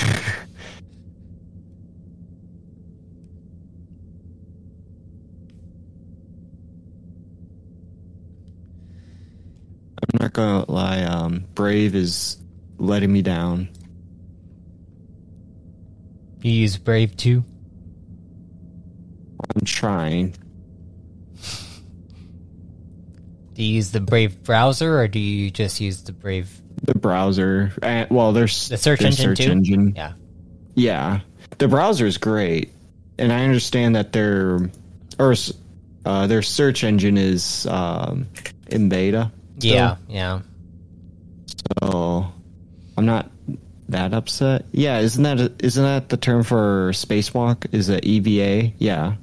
[10.15, 12.37] I'm not gonna lie, um, Brave is
[12.77, 13.69] letting me down.
[16.41, 17.43] You use Brave too.
[19.55, 20.35] I'm trying.
[23.53, 26.49] Do you use the Brave browser or do you just use the Brave
[26.83, 29.51] The browser, and well, there's the search engine search too?
[29.51, 29.93] engine.
[29.95, 30.13] Yeah.
[30.75, 31.21] Yeah,
[31.57, 32.71] the browser is great,
[33.17, 34.69] and I understand that their
[35.17, 35.35] or
[36.05, 38.27] uh, their search engine is um,
[38.67, 39.31] in beta.
[39.59, 40.41] Yeah, yeah.
[42.95, 43.29] So I'm not
[43.89, 44.65] that upset.
[44.71, 47.73] Yeah, isn't that a, isn't that the term for spacewalk?
[47.73, 48.73] Is it EVA?
[48.77, 49.15] Yeah.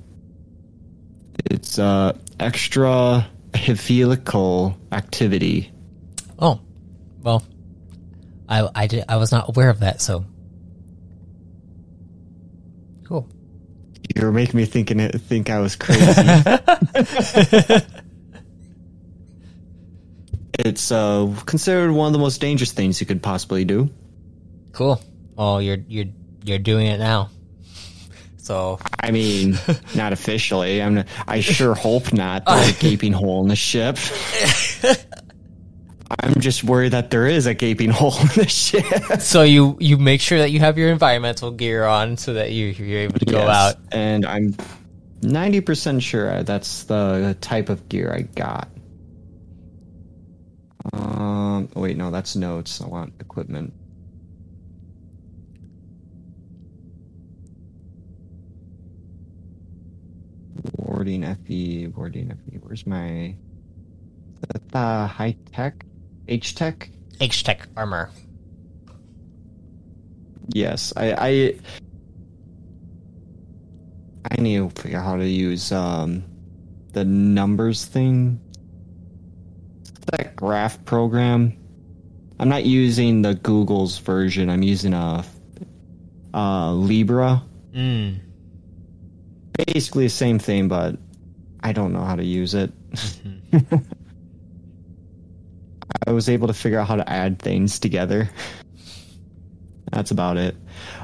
[1.47, 5.73] It's uh extra vehicular activity.
[6.39, 6.61] Oh,
[7.23, 7.43] well,
[8.49, 10.03] I I did I was not aware of that.
[10.03, 10.25] So
[13.05, 13.29] cool.
[14.15, 16.13] You're making me thinking think I was crazy.
[20.59, 23.91] it's uh considered one of the most dangerous things you could possibly do.
[24.73, 25.01] Cool.
[25.39, 26.07] Oh, you're you're
[26.45, 27.31] you're doing it now.
[28.39, 29.57] So I mean,
[29.95, 30.83] not officially.
[30.83, 31.05] I'm.
[31.29, 32.45] I sure hope not.
[32.45, 33.97] There's a gaping hole in the ship.
[36.21, 39.21] I'm just worried that there is a gaping hole in the ship.
[39.21, 42.67] so you you make sure that you have your environmental gear on so that you
[42.67, 43.77] you're able to go Yes, out.
[43.93, 44.55] and I'm
[45.21, 48.69] 90% sure that's the type of gear I got.
[50.93, 51.69] Um.
[51.75, 52.81] Wait, no, that's notes.
[52.81, 53.73] I want equipment.
[60.77, 62.59] Boarding FE, boarding FE.
[62.59, 63.35] Where's my?
[64.49, 65.85] That the high tech?
[66.29, 66.91] H tech?
[67.21, 68.11] H Tech armor.
[70.49, 71.55] Yes, I, I
[74.31, 76.25] I need to figure out how to use um
[76.93, 78.41] the numbers thing.
[80.11, 81.57] That graph program.
[82.39, 84.51] I'm not using the Google's version.
[84.51, 85.25] I'm using a
[86.35, 87.43] uh, Libre.
[87.73, 88.19] Mm.
[89.67, 90.97] Basically the same thing, but
[91.63, 92.73] I don't know how to use it.
[96.07, 98.29] I was able to figure out how to add things together.
[99.93, 100.57] That's about it.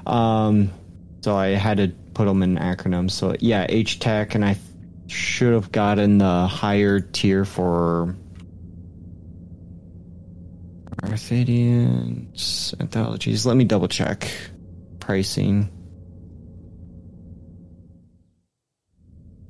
[0.06, 0.72] Um,
[1.20, 3.12] so I had to put them in acronyms.
[3.12, 4.56] So yeah, H Tech, and I
[5.06, 8.16] should have gotten the higher tier for
[11.02, 13.46] Arthadians anthologies.
[13.46, 14.30] Let me double check
[15.00, 15.70] pricing.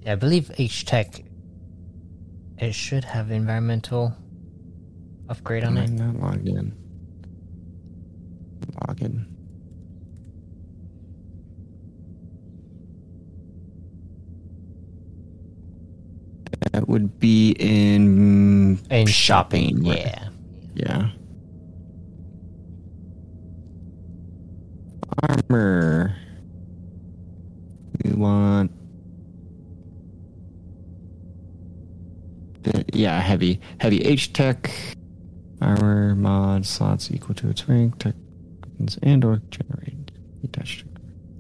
[0.01, 1.23] Yeah, I believe H Tech.
[2.59, 4.15] It should have environmental
[5.29, 5.91] upgrade on Am I it.
[5.91, 6.77] not logged in?
[8.87, 9.27] Log in.
[16.73, 19.85] That would be in In shopping.
[19.85, 20.29] Yeah.
[20.75, 21.11] Yeah.
[25.23, 26.15] Armor.
[28.05, 28.71] We want.
[32.67, 33.61] Uh, Yeah, heavy.
[33.81, 34.71] Heavy H Tech.
[35.61, 38.15] Armor mod slots equal to its rank, tech
[39.03, 40.13] and or generate.
[40.45, 40.85] Attached.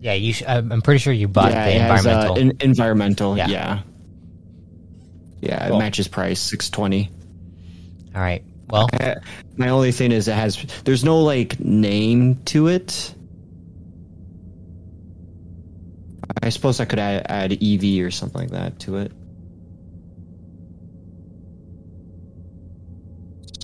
[0.00, 0.32] Yeah, you.
[0.32, 2.56] Sh- I'm pretty sure you bought yeah, the it has, uh, environmental.
[2.68, 3.36] environmental.
[3.36, 3.48] Yeah.
[3.48, 3.78] Yeah.
[5.40, 7.10] Yeah, it matches price six twenty.
[8.14, 8.42] All right.
[8.70, 9.14] Well, Uh,
[9.56, 13.14] My only thing is it has there's no like name to it.
[16.48, 19.12] I suppose I could add, add EV or something like that to it.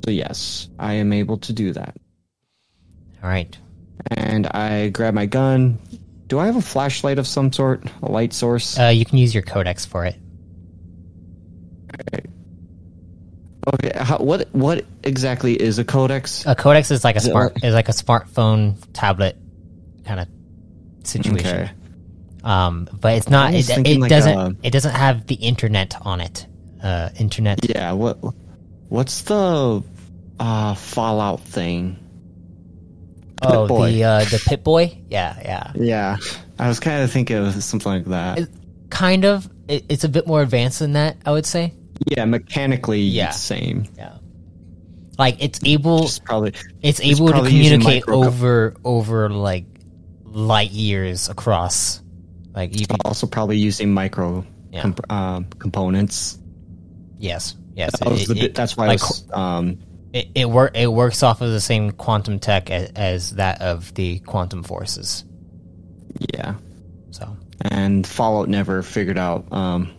[0.05, 1.97] So yes, I am able to do that.
[3.23, 3.57] all right.
[4.11, 5.79] And I grab my gun.
[6.27, 7.85] Do I have a flashlight of some sort?
[8.03, 8.79] A light source?
[8.79, 10.17] Uh, you can use your codex for it.
[13.67, 16.45] Okay, how, what what exactly is a codex?
[16.45, 19.39] A codex is like a Is smart like- is like a smartphone tablet
[20.05, 20.29] kind of
[21.03, 21.47] situation.
[21.63, 21.71] Okay.
[22.45, 23.55] Um, but it's not.
[23.55, 24.39] It, it like doesn't.
[24.39, 26.47] a- it doesn't have the internet on it.
[26.83, 27.59] Uh, internet.
[27.69, 28.19] Yeah, what
[28.89, 29.83] what's the
[30.39, 31.99] uh Fallout thing?
[33.43, 33.93] oh, Boy.
[33.93, 34.99] the uh, the Pip-Boy.
[35.09, 35.73] Yeah, yeah.
[35.75, 36.17] Yeah.
[36.59, 38.39] I was kind of thinking of something like that.
[38.41, 38.51] It-
[38.91, 39.49] Kind of.
[39.67, 41.17] It, it's a bit more advanced than that.
[41.27, 41.73] I would say.
[42.07, 43.31] yeah, mechanically Yeah.
[43.31, 43.87] same.
[43.97, 44.19] Yeah.
[45.19, 46.09] Like it's able.
[46.25, 46.51] Probably
[46.83, 49.65] it's it's able to probably using communicate over over like
[50.25, 52.03] light years across.
[52.55, 52.99] Like you can.
[53.05, 54.83] also probably using micro Yeah.
[54.83, 56.39] comp- um, components.
[57.19, 57.57] Yes.
[57.75, 57.99] Yes.
[57.99, 59.79] That it- the it- that's why like, was, um
[60.13, 63.93] it it, wor- it works off of the same quantum tech as, as that of
[63.95, 65.25] the quantum forces.
[66.35, 66.55] yeah.
[67.11, 69.91] So And Fallout never figured out um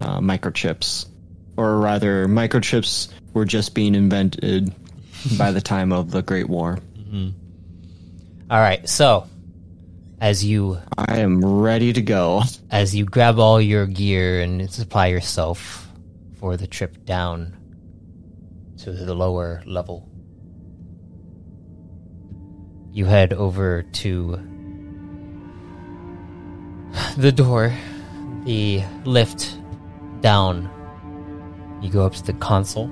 [0.00, 1.06] uh, microchips
[1.56, 4.72] or rather microchips were just being invented
[5.38, 6.78] by the time of the Great War.
[8.50, 8.86] all right.
[8.88, 9.26] So
[10.24, 12.44] As you I am ready to go.
[12.70, 15.86] as you grab all your gear and supply yourself
[16.40, 17.54] for the trip down
[18.78, 20.08] to the lower level.
[22.90, 24.40] You head over to
[27.18, 27.74] the door,
[28.46, 29.58] the lift
[30.22, 30.70] down.
[31.82, 32.88] You go up to the console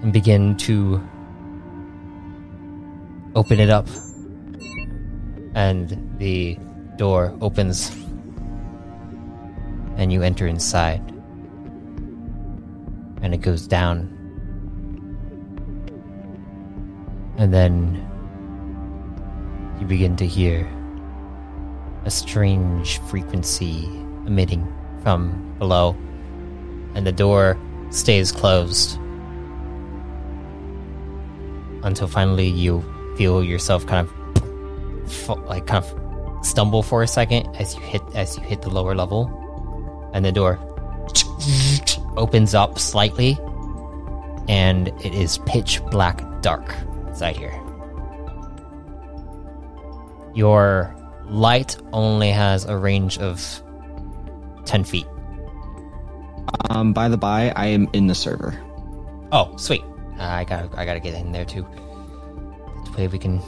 [0.00, 1.06] and begin to
[3.34, 3.86] open it up.
[5.56, 6.58] And the
[6.96, 7.90] door opens
[9.96, 11.00] and you enter inside.
[13.22, 14.12] And it goes down.
[17.38, 18.06] And then
[19.80, 20.68] you begin to hear
[22.04, 23.86] a strange frequency
[24.26, 24.70] emitting
[25.02, 25.96] from below.
[26.94, 27.58] And the door
[27.90, 28.98] stays closed
[31.82, 32.84] until finally you
[33.16, 34.25] feel yourself kind of
[35.46, 38.94] like kind of stumble for a second as you hit as you hit the lower
[38.94, 39.30] level
[40.12, 40.58] and the door
[42.16, 43.38] opens up slightly
[44.48, 46.74] and it is pitch black dark
[47.08, 47.60] inside here.
[50.34, 50.94] Your
[51.24, 53.62] light only has a range of
[54.64, 55.06] 10 feet.
[56.70, 58.58] Um, by the by, I am in the server.
[59.32, 59.82] oh sweet.
[60.18, 61.66] Uh, i gotta i gotta get in there too.
[62.84, 63.40] That way we can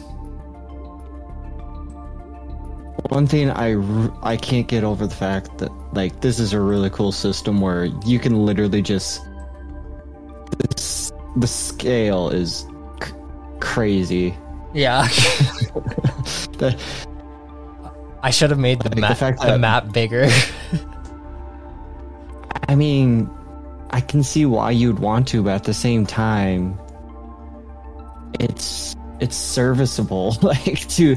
[3.19, 3.75] One thing I
[4.23, 7.87] I can't get over the fact that like this is a really cool system where
[8.07, 9.27] you can literally just
[10.61, 12.65] this, the scale is
[13.03, 13.13] c-
[13.59, 14.37] crazy.
[14.73, 15.03] yeah
[16.63, 16.79] The-
[18.23, 20.29] i should have made the, Like, the fact the map bigger
[22.69, 23.29] I mean,
[23.91, 26.79] I can see why you'd want to, but at the same time,
[28.39, 30.37] it's it's serviceable.
[30.43, 31.17] like to,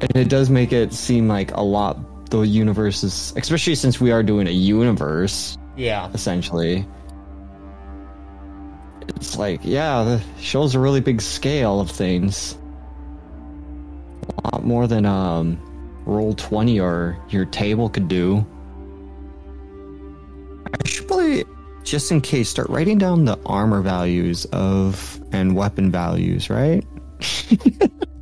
[0.00, 2.30] and it does make it seem like a lot.
[2.30, 6.86] The universe is, especially since we are doing a universe yeah essentially.
[9.08, 12.58] It's like, yeah, the shows a really big scale of things.
[14.44, 15.58] A lot more than um,
[16.06, 18.44] Roll20 or your table could do.
[20.66, 21.44] I should probably,
[21.84, 26.84] just in case, start writing down the armor values of and weapon values, right?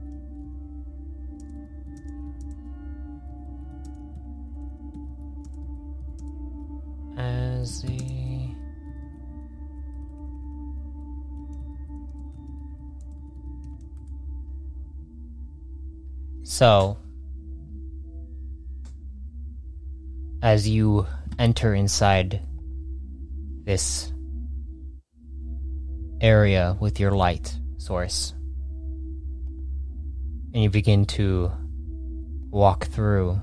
[16.54, 16.96] so
[20.40, 21.04] as you
[21.36, 22.40] enter inside
[23.64, 24.12] this
[26.20, 28.34] area with your light source
[30.52, 31.50] and you begin to
[32.50, 33.40] walk through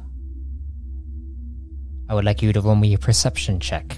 [2.08, 3.98] I would like you to roll me a perception check.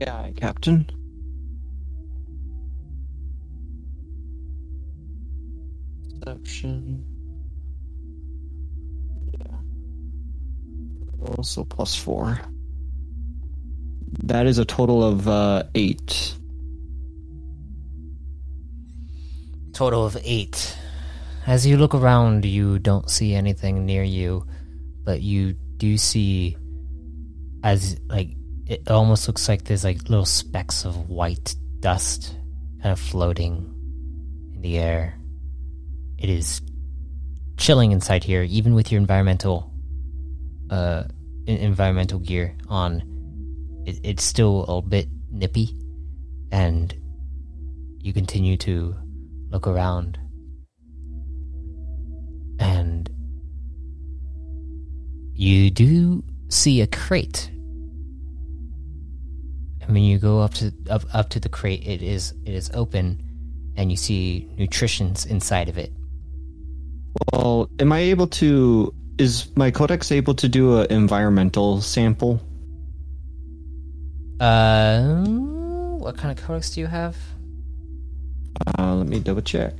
[0.00, 0.88] Yeah, Captain.
[6.26, 7.04] Perception.
[9.30, 9.56] Yeah.
[11.36, 12.40] Also plus four.
[14.24, 16.34] That is a total of uh, eight.
[19.72, 20.76] Total of eight.
[21.46, 24.48] As you look around, you don't see anything near you,
[25.04, 26.56] but you do see,
[27.62, 28.30] as like
[28.66, 32.34] it almost looks like there's like little specks of white dust
[32.82, 33.72] kind of floating
[34.56, 35.14] in the air.
[36.18, 36.62] It is
[37.56, 39.70] chilling inside here, even with your environmental,
[40.70, 41.04] uh,
[41.46, 43.02] environmental gear on.
[43.86, 45.76] It, it's still a bit nippy,
[46.50, 46.94] and
[48.00, 48.94] you continue to
[49.50, 50.18] look around.
[52.58, 53.10] And
[55.34, 57.50] you do see a crate.
[59.82, 62.70] And when you go up to up, up to the crate it is it is
[62.72, 63.22] open
[63.76, 65.92] and you see nutritions inside of it
[67.32, 68.92] Well, am I able to?
[69.18, 72.40] Is my codex able to do an environmental sample?
[74.38, 75.24] uh
[75.96, 77.16] what kind of codex do you have
[78.78, 79.72] Uh, let me double check.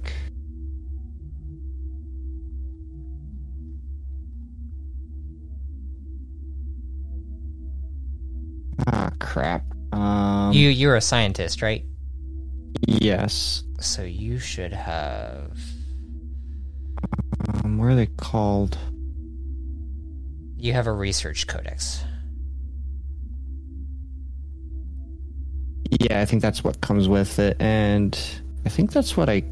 [8.86, 9.62] Ah, crap.
[9.92, 11.84] Um, you you're a scientist right
[12.86, 13.62] yes.
[13.80, 15.56] so you should have
[17.76, 18.78] Um, what are they called?
[20.58, 22.02] you have a research codex
[26.00, 28.18] Yeah, I think that's what comes with it, and
[28.64, 29.44] I think that's what I.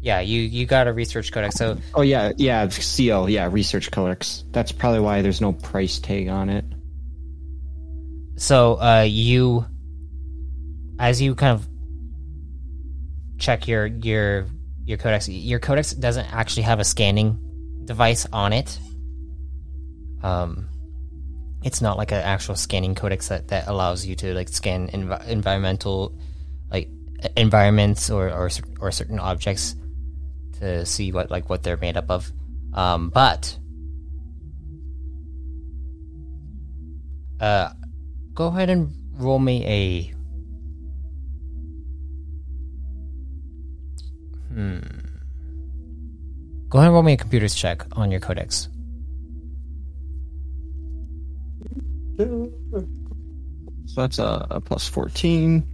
[0.00, 1.54] Yeah, you you got a research codex.
[1.54, 4.44] So Oh yeah, yeah, seal, yeah, research codex.
[4.50, 6.64] That's probably why there's no price tag on it.
[8.36, 9.64] so uh you
[10.98, 11.66] as you kind of
[13.38, 14.46] check your your
[14.86, 17.38] your codex your codex doesn't actually have a scanning
[17.84, 18.78] device on it.
[20.22, 20.68] Um
[21.62, 25.26] it's not like an actual scanning codex that, that allows you to like scan env-
[25.26, 26.18] environmental
[26.70, 26.90] like
[27.36, 29.74] environments or, or or certain objects
[30.58, 32.30] to see what like what they're made up of.
[32.74, 33.58] Um but
[37.40, 37.70] uh
[38.34, 40.14] go ahead and roll me a
[44.54, 44.78] hmm
[46.68, 48.68] go ahead and roll me a computers check on your codex
[52.16, 55.66] So that's a, a plus 14.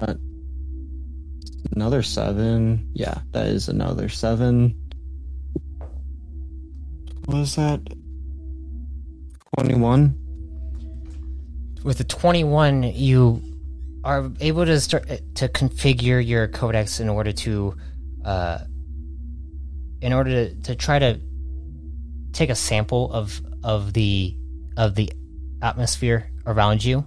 [0.00, 0.14] Uh,
[1.74, 2.90] another 7.
[2.92, 4.74] Yeah, that is another 7.
[7.26, 7.80] What is that?
[9.56, 10.20] 21?
[11.84, 13.42] with the 21 you
[14.04, 17.74] are able to start to configure your codex in order to
[18.24, 18.58] uh
[20.00, 21.18] in order to, to try to
[22.32, 24.36] take a sample of of the
[24.76, 25.10] of the
[25.62, 27.04] atmosphere around you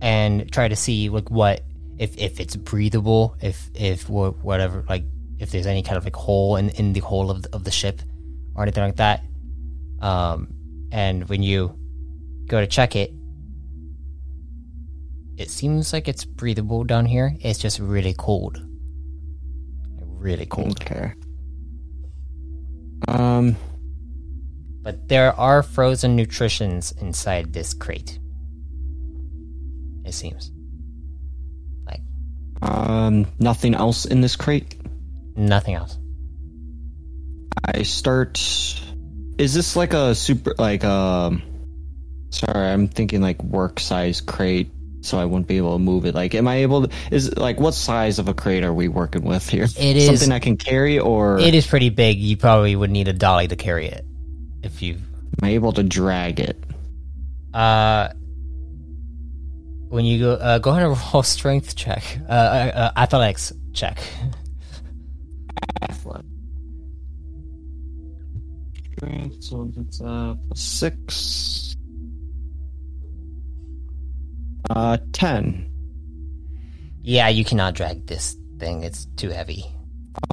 [0.00, 1.62] and try to see like what
[1.98, 5.04] if if it's breathable if if whatever like
[5.38, 7.70] if there's any kind of like hole in in the hole of the, of the
[7.70, 8.00] ship
[8.54, 9.24] or anything like that.
[10.00, 10.48] Um
[10.92, 11.76] and when you
[12.46, 13.12] go to check it
[15.36, 17.36] it seems like it's breathable down here.
[17.40, 18.60] It's just really cold.
[20.00, 20.80] Really cold.
[20.80, 21.12] Okay.
[23.08, 23.56] Um,
[24.82, 28.18] But there are frozen nutritions inside this crate.
[30.04, 30.52] It seems.
[31.86, 32.00] Like
[32.62, 34.74] um, nothing else in this crate?
[35.36, 35.98] nothing else.
[37.64, 38.38] I start.
[39.38, 41.42] Is this like a super like um?
[42.30, 44.70] Sorry, I'm thinking like work size crate,
[45.06, 46.14] so I wouldn't be able to move it.
[46.14, 46.94] Like, am I able to?
[47.10, 49.64] Is like what size of a crate are we working with here?
[49.64, 52.18] It is- something I can carry, or It is pretty big.
[52.18, 54.04] You probably would need a dolly to carry it.
[54.62, 56.62] If you am I able to drag it?
[57.54, 58.08] uh
[59.88, 62.02] when you go uh, go ahead and roll strength check.
[62.28, 63.98] Uh, uh, uh athletics check.
[68.96, 71.65] Strength, so it's uh plus six.
[74.70, 75.70] Uh, ten.
[77.02, 78.82] Yeah, you cannot drag this thing.
[78.82, 79.64] It's too heavy.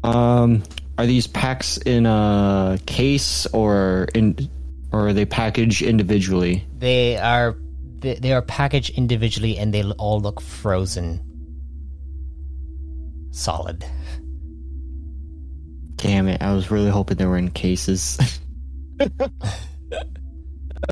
[0.03, 0.63] Um,
[0.97, 4.49] are these packs in a case or in,
[4.91, 6.65] or are they packaged individually?
[6.77, 7.57] They are
[7.99, 11.21] they, they are packaged individually and they all look frozen.
[13.31, 13.85] Solid.
[15.95, 16.41] Damn it!
[16.41, 18.17] I was really hoping they were in cases.
[18.97, 19.31] that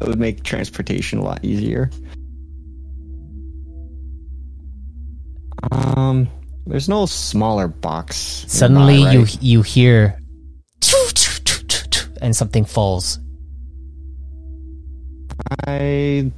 [0.01, 1.89] would make transportation a lot easier.
[5.71, 6.27] Um,
[6.65, 8.17] there's no smaller box.
[8.47, 9.43] Suddenly nearby, you right?
[9.43, 10.17] you hear
[12.21, 13.19] and something falls.
[15.67, 16.31] I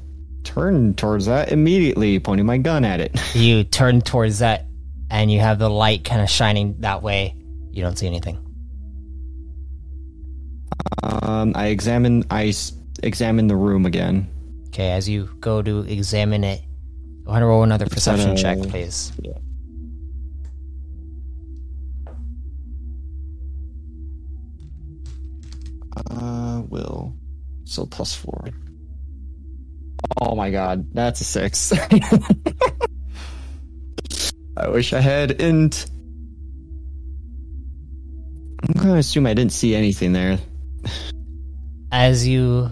[0.43, 3.19] turn towards that immediately, pointing my gun at it.
[3.36, 4.65] You turn towards that
[5.09, 7.36] and you have the light kind of shining that way.
[7.71, 8.39] You don't see anything.
[11.03, 12.24] Um, I examine.
[12.30, 14.30] I s- examine the room again.
[14.67, 16.61] Okay, as you go to examine it,
[17.24, 19.11] go ahead and roll another perception check, please.
[26.09, 27.13] Uh, will.
[27.65, 28.49] So plus four.
[30.19, 31.71] Oh my god, that's a six.
[34.57, 35.88] I wish I had int.
[38.61, 40.38] I'm gonna assume I didn't see anything there.
[41.91, 42.69] as you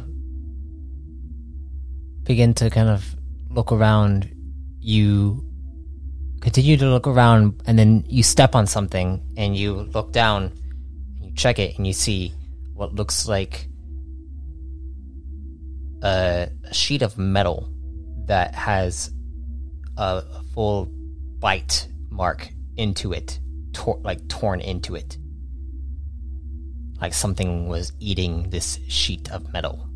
[2.24, 3.16] begin to kind of
[3.50, 4.30] look around,
[4.82, 5.46] you
[6.42, 10.52] continue to look around and then you step on something and you look down,
[11.18, 12.34] and you check it, and you see
[12.74, 13.68] what looks like
[16.04, 17.70] a, a sheet of metal
[18.26, 19.12] that has
[19.98, 20.24] a
[20.54, 20.86] full
[21.40, 23.40] bite mark into it,
[23.74, 25.18] tor- like torn into it
[27.02, 29.90] like something was eating this sheet of metal.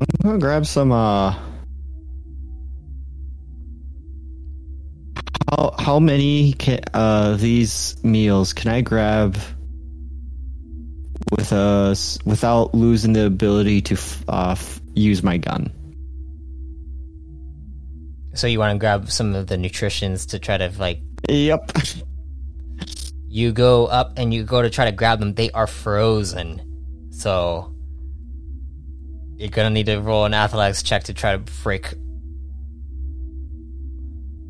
[0.00, 0.92] I'm gonna grab some.
[0.92, 1.34] Uh,
[5.50, 9.36] how how many can, uh these meals can I grab
[11.30, 15.70] with us without losing the ability to f- uh, f- use my gun?
[18.34, 21.72] So you want to grab some of the nutritions to try to like Yep.
[23.28, 25.34] you go up and you go to try to grab them.
[25.34, 26.60] They are frozen,
[27.10, 27.72] so
[29.36, 31.94] you're gonna need to roll an athletics check to try to break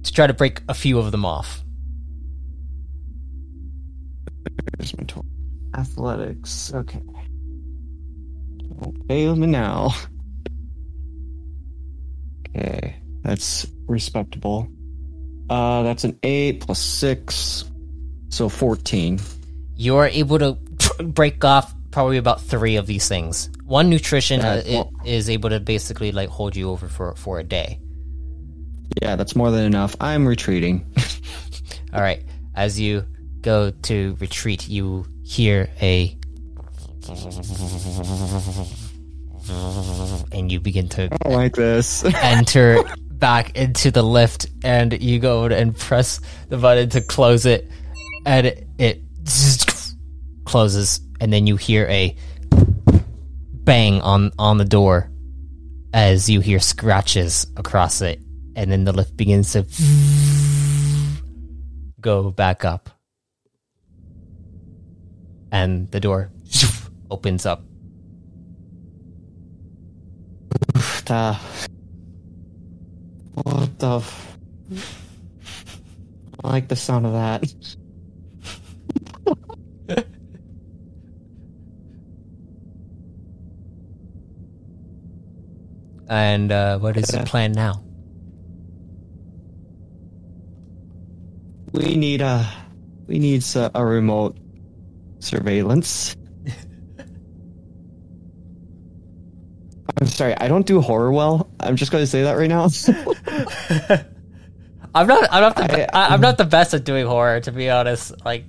[0.07, 1.63] to try to break a few of them off.
[4.79, 5.25] Here's my tool.
[5.75, 6.73] Athletics.
[6.75, 7.03] Okay.
[8.81, 9.95] Don't fail me now.
[12.49, 14.69] Okay, that's respectable.
[15.51, 17.65] Uh, that's an eight plus six,
[18.31, 19.21] so fourteen.
[19.75, 20.59] You are able to
[21.05, 23.51] break off probably about three of these things.
[23.65, 27.79] One nutrition uh, is able to basically like hold you over for for a day.
[29.03, 29.97] Yeah, that's more than enough.
[30.01, 30.87] I'm retreating.
[31.93, 32.22] All right.
[32.55, 33.05] As you
[33.43, 36.16] go to retreat, you hear a.
[40.32, 42.05] And you begin to I don't like this.
[42.14, 47.70] enter back into the lift, and you go and press the button to close it,
[48.24, 49.03] and it, it
[50.45, 52.16] closes, and then you hear a
[53.53, 55.11] bang on on the door
[55.93, 58.20] as you hear scratches across it,
[58.57, 59.65] and then the lift begins to
[62.01, 62.91] go back up,
[65.53, 66.33] and the door
[67.11, 67.63] opens up.
[71.07, 71.39] the
[73.35, 74.39] what the f-
[76.43, 77.45] I like the sound of that.
[86.09, 87.86] And uh, what is the plan now?
[91.77, 92.49] We need a
[93.07, 94.37] we need s- a remote
[95.18, 96.16] surveillance.
[100.01, 101.49] I'm sorry, I don't do horror well.
[101.61, 102.64] I'm just going to say that right now.
[104.95, 105.29] I'm not.
[105.31, 105.57] I'm not.
[105.57, 108.12] The, I, I, i'm not the best at doing horror, to be honest.
[108.24, 108.45] Like,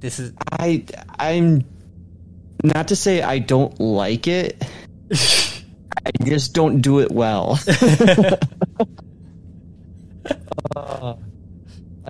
[0.00, 0.32] this is.
[0.52, 0.84] I
[1.18, 1.64] I'm
[2.62, 4.62] not to say I don't like it.
[5.12, 7.58] I just don't do it well.
[10.76, 11.14] Uh,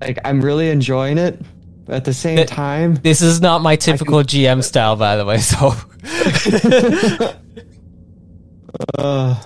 [0.01, 1.41] like I'm really enjoying it,
[1.87, 5.25] but at the same Th- time, This is not my typical GM style, by the
[5.25, 5.39] way.
[5.39, 5.73] So,
[8.99, 9.41] uh,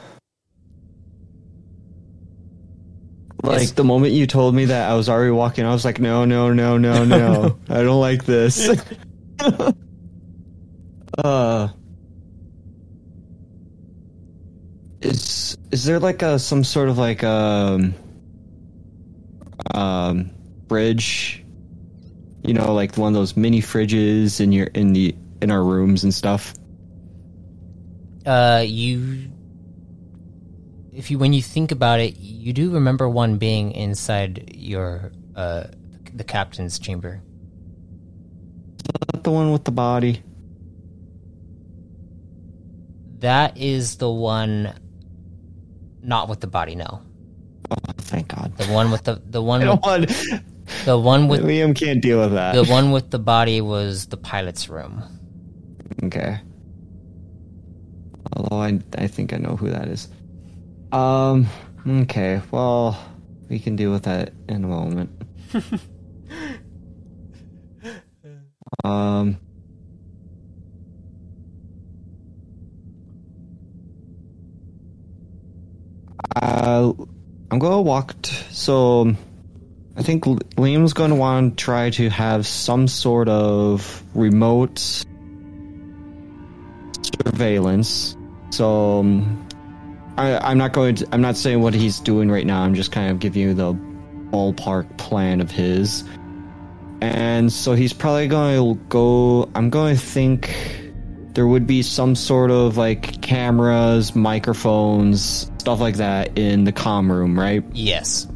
[3.43, 3.71] like Yes.
[3.73, 6.53] the moment you told me that I was already walking, I was like, no, no,
[6.53, 8.69] no, no, no, I don't like this.
[11.25, 11.69] uh,
[15.01, 17.95] is is there like a some sort of like um
[19.75, 20.31] um
[20.69, 21.45] bridge?
[22.45, 26.05] You know, like one of those mini fridges in your in the in our rooms
[26.05, 26.55] and stuff.
[28.27, 29.31] uh, you,
[30.93, 35.65] if you when you think about it, you do remember one being inside your uh
[36.15, 37.23] the captain's chamber.
[39.15, 40.23] Not the one with the body.
[43.21, 44.75] That is the one.
[46.03, 47.03] Not with the body, no.
[47.71, 48.57] Oh, thank God.
[48.57, 50.43] The one with the the one I with, don't want.
[50.85, 52.55] The one with Liam can't deal with that.
[52.55, 55.03] the one with the body was the pilot's room.
[56.05, 56.41] Okay.
[58.37, 60.09] Although I, I think I know who that is.
[60.93, 61.47] Um.
[61.87, 62.41] Okay.
[62.51, 62.99] Well,
[63.49, 65.11] we can deal with that in a moment.
[68.85, 69.39] um.
[76.37, 76.93] Uh,
[77.51, 78.15] I'm gonna walk.
[78.23, 79.15] T- so,
[79.99, 85.05] I think Liam's gonna want to try to have some sort of remote
[87.25, 88.17] surveillance.
[88.51, 89.49] So um,
[90.17, 91.09] I, I'm not going to.
[91.11, 92.63] I'm not saying what he's doing right now.
[92.63, 93.75] I'm just kind of giving you the
[94.31, 96.05] ballpark plan of his.
[97.01, 99.51] And so he's probably going to go.
[99.57, 100.57] I'm going to think
[101.35, 107.11] there would be some sort of like cameras, microphones, stuff like that in the comm
[107.11, 107.65] room, right?
[107.73, 108.27] Yes.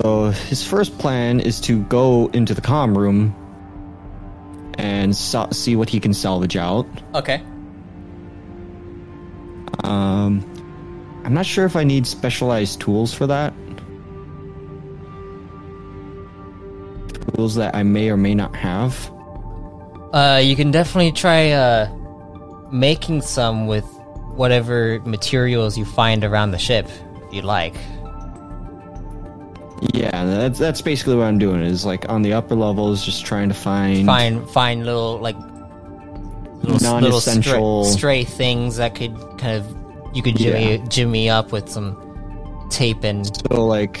[0.00, 3.34] So his first plan is to go into the comm room
[4.78, 6.86] and so- see what he can salvage out.
[7.14, 7.42] Okay.
[9.84, 10.44] Um,
[11.24, 13.52] I'm not sure if I need specialized tools for that.
[17.34, 19.10] Tools that I may or may not have.
[20.12, 21.88] Uh, you can definitely try uh
[22.70, 23.84] making some with
[24.36, 26.88] whatever materials you find around the ship,
[27.26, 27.74] if you like.
[29.92, 31.60] Yeah, that's that's basically what I'm doing.
[31.60, 34.06] Is like on the upper levels, just trying to find.
[34.06, 35.36] Find find little like
[36.62, 39.76] little, little Non-essential- stray, stray things that could kind of
[40.16, 40.84] you could jimmy Yeah.
[40.88, 41.96] jimmy up with some
[42.70, 44.00] tape and So like,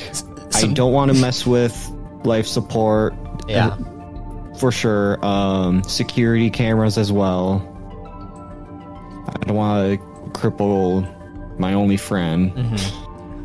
[0.54, 1.76] I some- don't want to mess with
[2.24, 3.14] life support.
[3.48, 3.76] yeah.
[4.58, 5.22] for sure.
[5.24, 7.60] Um, security cameras as well.
[9.28, 12.52] I don't want to cripple my only friend.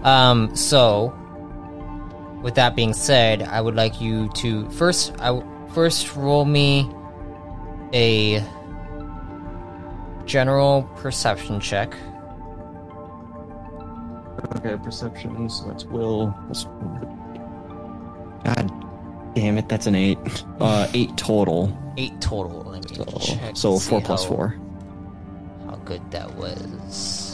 [0.03, 1.13] Um, so,
[2.41, 6.89] with that being said, I would like you to first, I w- first roll me
[7.93, 8.43] a
[10.25, 11.93] general perception check.
[14.57, 15.49] Okay, perception.
[15.49, 16.27] So that's will.
[18.45, 18.71] God
[19.35, 20.17] damn it, that's an eight.
[20.59, 21.71] Uh, eight total.
[21.95, 22.63] Eight total.
[22.63, 23.55] Let me So, check.
[23.55, 24.55] so four plus how- four.
[25.65, 27.28] How good that was.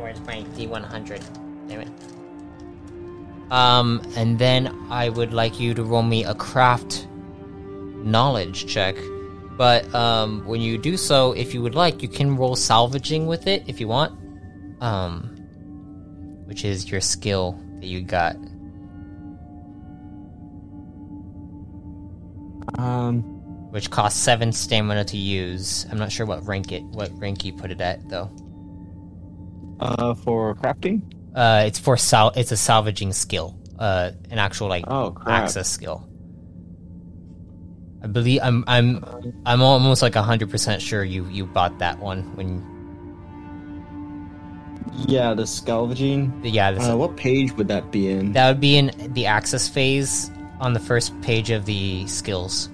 [0.00, 1.22] Where's my D100?
[1.68, 1.88] Damn it.
[3.50, 7.08] Um, and then I would like you to roll me a craft
[8.04, 8.96] knowledge check.
[9.56, 13.46] But um, when you do so, if you would like, you can roll salvaging with
[13.46, 14.18] it if you want.
[14.82, 15.36] Um,
[16.46, 18.36] which is your skill that you got.
[22.78, 23.22] Um,
[23.70, 25.86] which costs seven stamina to use.
[25.90, 28.30] I'm not sure what rank it, what rank you put it at though.
[29.80, 31.02] Uh, for crafting.
[31.34, 35.42] Uh, it's for sal, it's a salvaging skill, uh, an actual like Oh, crap.
[35.44, 36.06] access skill.
[38.02, 39.04] I believe I'm I'm
[39.44, 42.64] I'm almost like hundred percent sure you you bought that one when
[45.06, 46.32] Yeah, the salvaging.
[46.42, 48.32] yeah this, Uh, what page would that be in?
[48.32, 52.68] that would be in the access phase on the first page of the skills.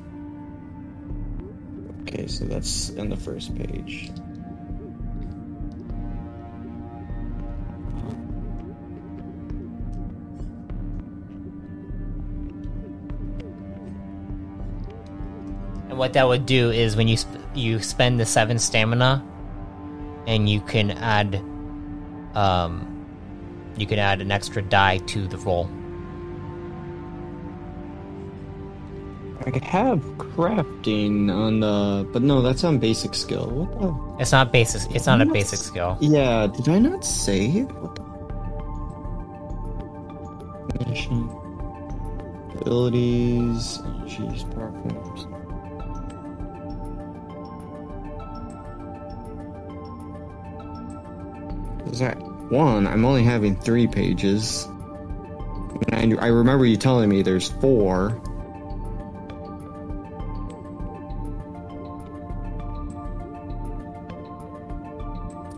[2.02, 4.10] Okay, so that's in the first page.
[15.96, 19.24] What that would do is when you sp- you spend the seven stamina,
[20.26, 21.42] and you can add,
[22.34, 23.04] um,
[23.76, 25.68] you can add an extra die to the roll.
[29.44, 33.48] I could have crafting on the, but no, that's on basic skill.
[33.48, 33.94] What the?
[34.20, 34.90] It's not basic.
[34.94, 35.96] It's not a basic skill.
[36.00, 37.70] Yeah, did I not save?
[37.70, 38.02] What the?
[40.88, 41.30] Mission.
[42.60, 43.78] Abilities.
[44.06, 45.26] Jeez, platforms.
[51.98, 52.18] That
[52.50, 52.86] one?
[52.86, 54.64] I'm only having three pages.
[55.92, 58.20] And I, I remember you telling me there's four.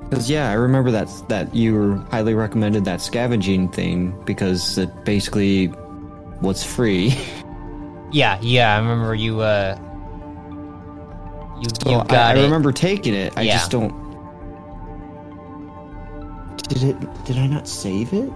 [0.08, 5.72] Because yeah, I remember that that you highly recommended that scavenging thing because it basically
[6.40, 7.14] was free.
[8.10, 8.74] Yeah, yeah.
[8.74, 9.40] I remember you.
[9.40, 9.78] Uh,
[11.60, 12.42] you So you I, got I it.
[12.44, 13.34] remember taking it.
[13.36, 13.52] I Yeah.
[13.58, 13.92] just don't.
[16.78, 17.24] Did it?
[17.24, 18.30] Did I not save it?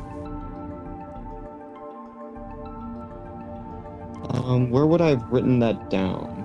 [4.30, 6.38] Um, where would I have written that down?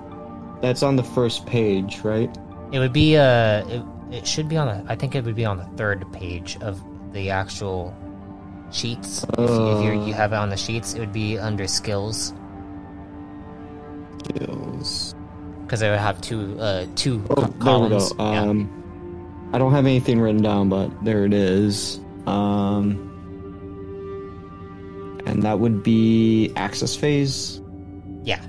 [0.60, 2.34] That's on the first page, right?
[2.72, 4.92] It would be uh, it, it should be on the.
[4.92, 6.80] I think it would be on the third page of
[7.12, 7.96] the actual
[8.70, 9.24] sheets.
[9.24, 12.34] If, if you're, you have it on the sheets, it would be under skills
[14.24, 15.14] Skills.
[15.62, 17.64] because it would have two uh two Oh, co- there we go.
[17.64, 18.12] columns.
[18.18, 18.77] Yeah.
[19.52, 21.98] I don't have anything written down, but there it is.
[22.26, 23.04] Um,
[25.26, 27.60] and that would be access phase.
[28.24, 28.44] yeah.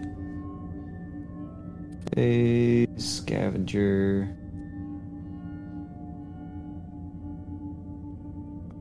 [2.15, 4.35] Phase scavenger.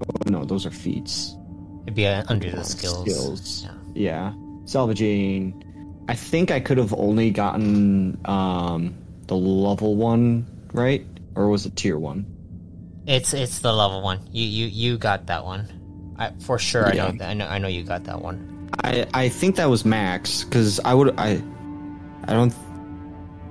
[0.00, 1.36] Oh, no, those are feats.
[1.84, 3.02] It'd be uh, under the Uh, skills.
[3.04, 3.62] skills.
[3.64, 3.72] Yeah.
[3.94, 4.32] Yeah,
[4.64, 5.64] salvaging.
[6.08, 8.94] I think I could have only gotten um
[9.26, 11.04] the level one right,
[11.38, 12.26] or was it tier one?
[13.06, 14.20] It's it's the level one.
[14.32, 15.70] You you you got that one.
[16.18, 16.84] I for sure.
[16.84, 17.14] I know.
[17.24, 17.46] I know.
[17.46, 18.68] I know you got that one.
[18.82, 21.40] I I think that was max because I would I
[22.26, 22.52] I don't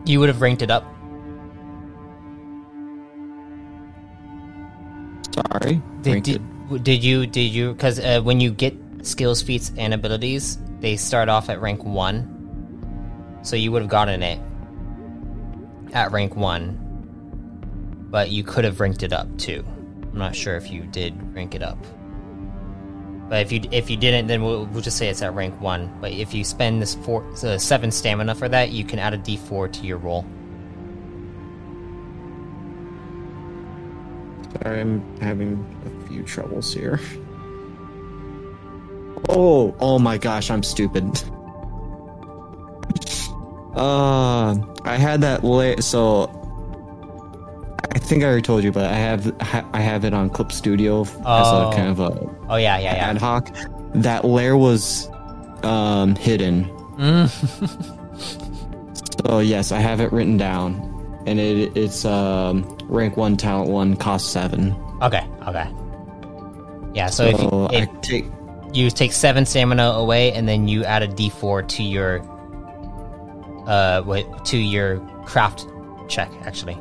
[0.06, 0.84] You would have ranked it up.
[5.34, 9.72] sorry Did did, w- did you did you because uh, when you get skills, feats,
[9.78, 12.28] and abilities, they start off at rank one.
[13.44, 14.40] So you would have gotten it
[15.94, 16.76] at rank one,
[18.10, 19.64] but you could have ranked it up too.
[20.12, 21.78] I'm not sure if you did rank it up.
[23.30, 25.94] But if you if you didn't, then we'll, we'll just say it's at rank one.
[26.00, 29.18] But if you spend this four uh, seven stamina for that, you can add a
[29.18, 30.26] D4 to your roll.
[34.64, 37.00] Sorry, I'm having a few troubles here.
[39.30, 41.04] Oh, oh my gosh, I'm stupid.
[43.76, 46.37] Uh, I had that la- so.
[48.08, 49.36] I think I already told you, but I have
[49.74, 51.70] I have it on Clip Studio as Oh.
[51.70, 53.50] a kind of a Oh yeah, yeah, ad hoc.
[53.96, 55.10] That layer was
[55.64, 56.64] um, hidden.
[56.96, 57.94] Mm.
[59.28, 60.76] So yes, I have it written down,
[61.26, 64.74] and it it's um, rank one, talent one, cost seven.
[65.02, 65.68] okay, okay.
[66.94, 68.26] Yeah, so, if you, So I if take
[68.74, 72.22] you take seven stamina away, and then you add a D4 to your
[73.68, 75.66] uh wait, to your craft
[76.08, 76.78] check, actually.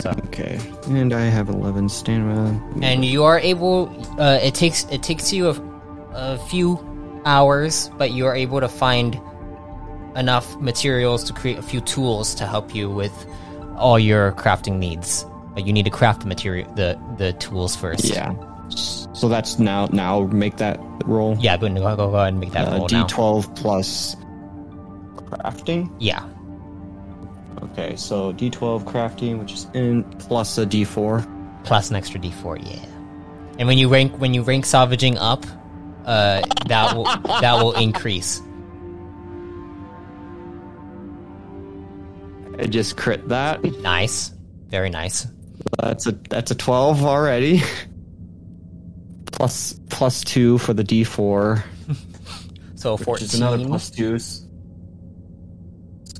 [0.00, 2.60] So okay, and I have eleven stamina.
[2.82, 3.88] and you are able.
[4.20, 5.60] Uh, it takes it takes you a,
[6.12, 6.78] a few
[7.24, 9.18] hours, but you are able to find
[10.16, 13.12] enough materials to create a few tools to help you with
[13.76, 15.24] all your crafting needs.
[15.54, 18.04] But you need to craft the material, the the tools first.
[18.04, 18.34] Yeah.
[18.68, 21.36] So that's now now make that roll.
[21.40, 23.06] Yeah, go, go, go ahead and make that Uh, roll now.
[23.06, 24.16] D12 plus
[25.16, 25.90] crafting.
[25.98, 26.22] Yeah.
[27.62, 31.24] Okay, so D12 crafting, which is in plus a D4.
[31.64, 32.84] plus an extra d4 yeah
[33.58, 35.44] and when you rank when you rank salvaging up
[36.04, 37.04] uh that will
[37.40, 38.40] that will increase
[42.58, 43.62] I just crit that.
[43.82, 44.32] nice
[44.68, 45.26] very nice
[45.80, 47.62] That's a that's a 12 already.
[49.32, 51.62] plus plus two for the D4.
[52.76, 54.18] so Which is another 14 plus two.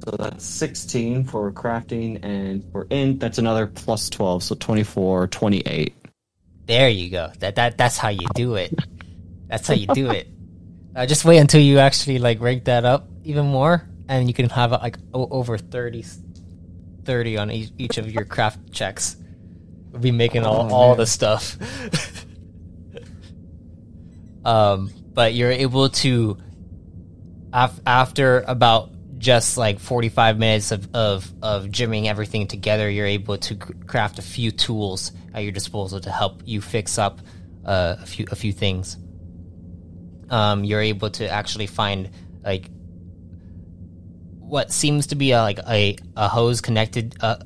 [0.07, 5.95] So that's 16 for crafting, and for int, that's another plus 12, so 24, 28.
[6.67, 7.33] there you go.
[7.41, 8.73] That that that's how you do it.
[9.49, 10.29] That's how you do it.
[10.95, 14.49] Uh, just wait until you actually like rank that up even more and you can
[14.49, 16.05] have like o- over 30
[17.05, 19.17] 30 on each, each of your craft checks.
[19.91, 20.99] We'll be making all, Oh, all man.
[20.99, 21.57] the stuff.
[24.45, 26.39] Um but you're able to
[27.53, 33.39] af- after about just like 45 minutes of, of, of gymming everything together you're able
[33.39, 37.21] to craft a few tools at your disposal to help you fix up
[37.65, 38.97] uh, a few a few things.
[40.31, 42.11] Um, you're able to actually find
[42.45, 42.71] like
[44.39, 47.39] what seems to be a, like a, a hose connected uh,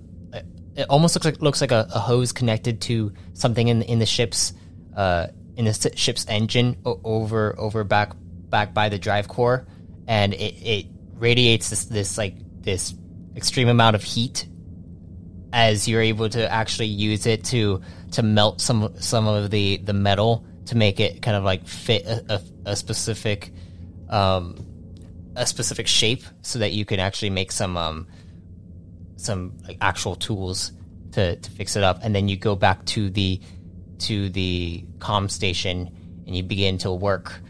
[0.77, 4.07] it almost looks like looks like a, a hose connected to something in in the
[4.07, 4.53] ship's
[4.97, 8.13] uh, in the ship's engine over over back
[8.49, 9.67] back by the drive core,
[10.07, 10.87] and it, it
[11.21, 12.95] radiates this this like this
[13.37, 14.49] extreme amount of heat
[15.53, 17.81] as you're able to actually use it to
[18.13, 22.05] to melt some some of the the metal to make it kind of like fit
[22.07, 23.53] a, a, a specific
[24.09, 24.55] um
[25.37, 28.07] a specific shape so that you can actually make some um
[29.17, 30.73] some like actual tools
[31.13, 32.01] to to fix it up.
[32.03, 33.41] And then you go back to the
[34.01, 35.91] to the comm station
[36.27, 37.41] and you begin to work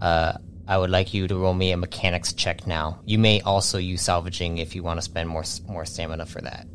[0.00, 0.34] uh
[0.70, 3.00] I would like you to roll me a mechanics check now.
[3.04, 6.68] You may also use salvaging if you want to spend more more stamina for that.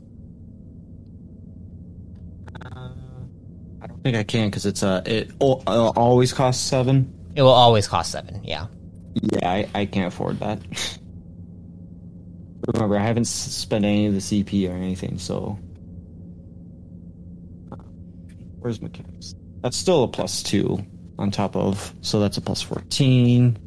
[3.82, 5.54] I don't think I can because it's a it uh,
[5.96, 7.14] always costs seven.
[7.36, 8.41] It will always cost seven.
[8.43, 8.68] Yeah.
[9.14, 10.60] Yeah, I, I can't afford that.
[12.74, 15.58] Remember, I haven't spent any of the CP or anything, so.
[18.59, 19.36] Where's mechanics?
[19.62, 20.86] That's still a plus two
[21.17, 23.58] on top of, so that's a plus 14.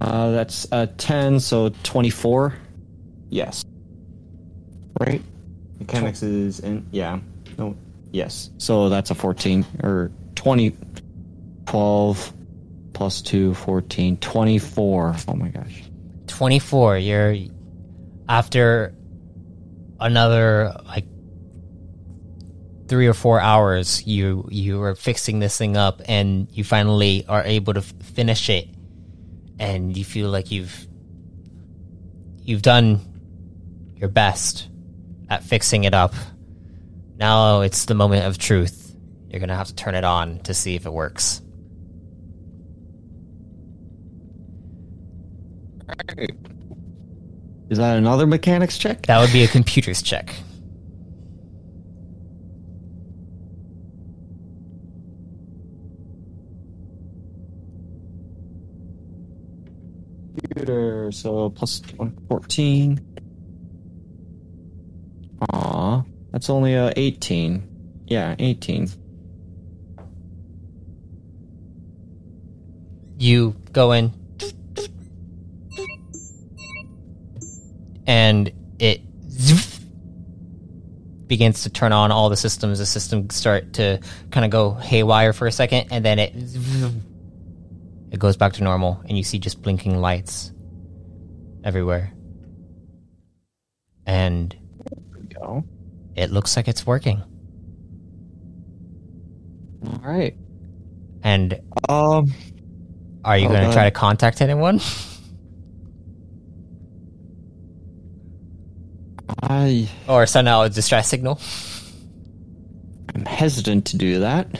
[0.00, 2.54] Uh, that's a 10, so 24.
[3.30, 3.64] Yes.
[5.00, 5.22] Right?
[5.78, 7.18] Mechanics is in, yeah.
[7.58, 7.76] No,
[8.12, 8.50] yes.
[8.58, 10.76] So that's a 14, or 20,
[11.66, 12.32] 12
[12.92, 15.16] plus 2, 14, 24.
[15.28, 15.82] Oh my gosh.
[16.32, 17.36] 24 you're
[18.28, 18.94] after
[20.00, 21.04] another like
[22.88, 27.42] 3 or 4 hours you you are fixing this thing up and you finally are
[27.44, 28.68] able to f- finish it
[29.62, 30.86] and you feel like you've
[32.42, 33.00] you've done
[33.96, 34.68] your best
[35.30, 36.12] at fixing it up
[37.22, 38.96] now it's the moment of truth.
[39.28, 41.40] You're going to have to turn it on to see if it works.
[47.70, 49.06] Is that another mechanics check?
[49.06, 50.34] that would be a computer's check
[60.54, 61.82] Computer, so plus
[62.28, 63.00] 14.
[65.52, 68.04] Aw, that's only a 18.
[68.06, 68.88] Yeah, 18.
[73.22, 74.12] you go in
[78.06, 78.50] and
[78.80, 79.00] it
[81.28, 84.00] begins to turn on all the systems the systems start to
[84.30, 86.34] kind of go haywire for a second and then it
[88.12, 90.52] it goes back to normal and you see just blinking lights
[91.64, 92.12] everywhere
[94.06, 94.54] and
[95.34, 95.64] Go.
[96.14, 97.22] it looks like it's working.
[99.86, 100.36] All right.
[101.22, 102.32] And Um.
[103.24, 104.80] are you Oh, going to try to contact anyone?
[109.42, 111.40] I or send out a distress signal?
[113.14, 114.58] I'm hesitant to do that.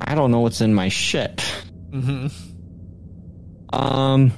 [0.00, 1.40] I don't know what's in my ship.
[1.94, 2.26] Mm-hmm.
[3.72, 4.32] Um.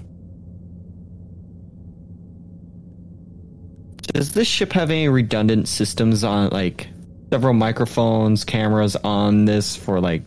[4.13, 6.89] Does this ship have any redundant systems on, like,
[7.33, 10.23] several microphones, cameras on this for, like,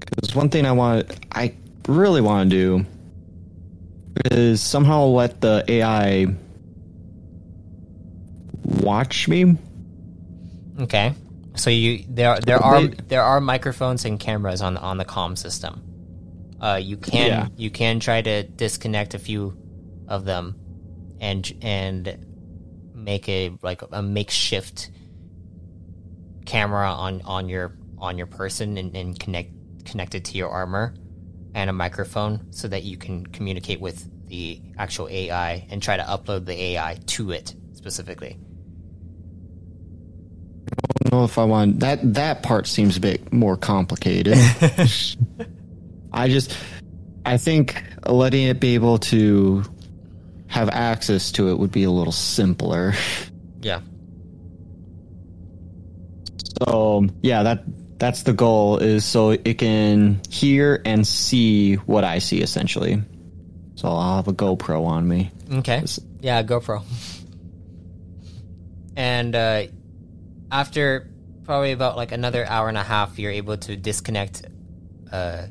[0.00, 1.54] Because one thing I want, I
[1.88, 2.86] really want to do
[4.30, 6.26] is somehow let the AI
[8.64, 9.56] watch me.
[10.80, 11.14] Okay.
[11.54, 15.36] So you there there are there are microphones and cameras on the on the comm
[15.36, 15.82] system.
[16.60, 17.48] Uh, you can Yeah.
[17.56, 19.56] you can try to disconnect a few
[20.08, 20.56] of them,
[21.20, 22.26] and and
[22.94, 24.90] make a like a makeshift
[26.46, 29.50] camera on on your on your person and, and connect
[29.84, 30.94] connect it to your armor
[31.54, 36.02] and a microphone so that you can communicate with the actual AI and try to
[36.02, 38.38] upload the AI to it specifically.
[41.12, 42.14] Know if I want that.
[42.14, 44.38] That part seems a bit more complicated.
[46.12, 46.56] I just,
[47.26, 49.62] I think letting it be able to
[50.46, 52.94] have access to it would be a little simpler.
[53.64, 53.80] Yeah.
[56.58, 57.62] So yeah, that
[58.00, 63.00] that's the goal is so it can hear and see what I see essentially.
[63.76, 65.30] So I'll have a GoPro on me.
[65.52, 65.84] Okay.
[66.20, 66.82] Yeah, GoPro.
[68.96, 69.66] And uh,
[70.52, 71.08] after
[71.44, 74.44] probably about like another hour and a half, you're able to disconnect
[75.10, 75.46] uh,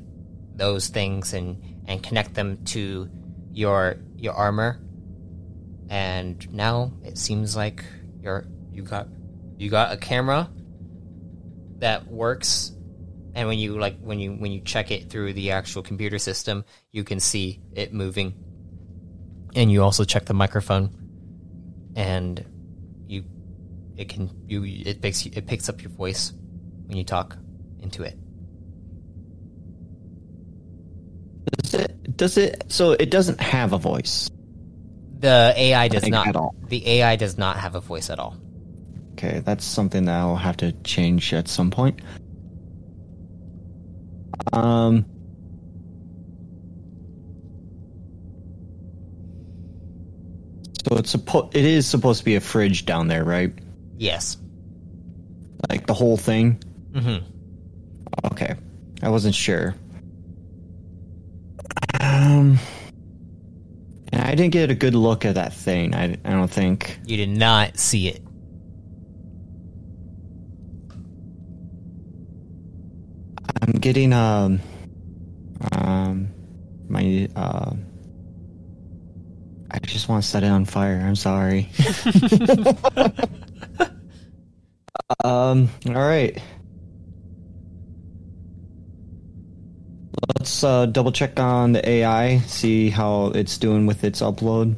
[0.56, 3.10] those things and and connect them to
[3.52, 4.80] your your armor.
[5.90, 7.84] And now it seems like
[8.22, 9.08] you're you got
[9.58, 10.50] you got a camera
[11.80, 12.72] that works.
[13.34, 16.64] And when you like when you when you check it through the actual computer system
[16.92, 18.36] you can see it moving.
[19.56, 20.92] And you also check the microphone.
[21.96, 22.46] And
[24.02, 26.34] it can you it picks it picks up your voice
[26.88, 27.38] when you talk
[27.80, 28.18] into it
[31.64, 32.18] Does it?
[32.18, 32.64] Does it?
[32.68, 34.30] So it doesn't have a voice.
[35.20, 36.56] the ai does think not at all.
[36.68, 38.36] the ai does not have a voice at all
[39.14, 42.00] Okay, that's something that I'll have to change at some point.
[44.52, 45.06] Um.
[50.90, 53.54] So it's suppo- it is supposed to be a fridge down there, right?
[54.02, 54.38] Yes
[55.70, 56.58] Like the whole thing.
[56.92, 57.24] mm-hmm
[58.32, 58.56] Okay,
[59.02, 59.74] I wasn't sure.
[62.00, 62.60] Um,
[64.12, 65.94] and I didn't get a good look at that thing.
[65.96, 67.00] I, I don't think.
[67.06, 68.22] you did not see it
[73.62, 74.60] I'm getting um
[75.74, 76.30] um
[76.90, 77.74] my uh
[79.74, 81.00] I just want to set it on fire.
[81.02, 81.70] I'm sorry.
[85.24, 86.38] um all right.
[90.38, 94.76] Let's uh, double check on the AI, see how it's doing with its upload.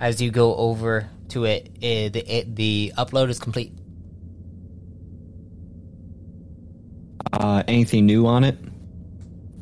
[0.00, 3.72] as you go over to it, eh, the it, the upload is complete
[7.32, 8.58] Uh, anything new on it?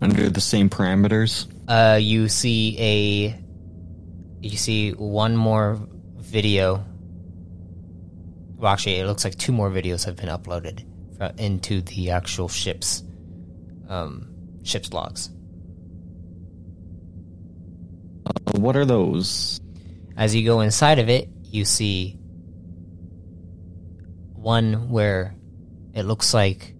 [0.02, 1.46] Under the same parameters?
[1.68, 3.40] uh, you see a
[4.42, 5.78] you see one more
[6.16, 6.84] video
[8.60, 10.84] well actually it looks like two more videos have been uploaded
[11.38, 13.02] into the actual ship's
[13.88, 14.28] um,
[14.62, 15.30] ship's logs
[18.26, 19.60] Uh, what are those?
[20.16, 22.18] as you go inside of it you see
[24.34, 25.34] one where
[25.94, 26.74] it looks like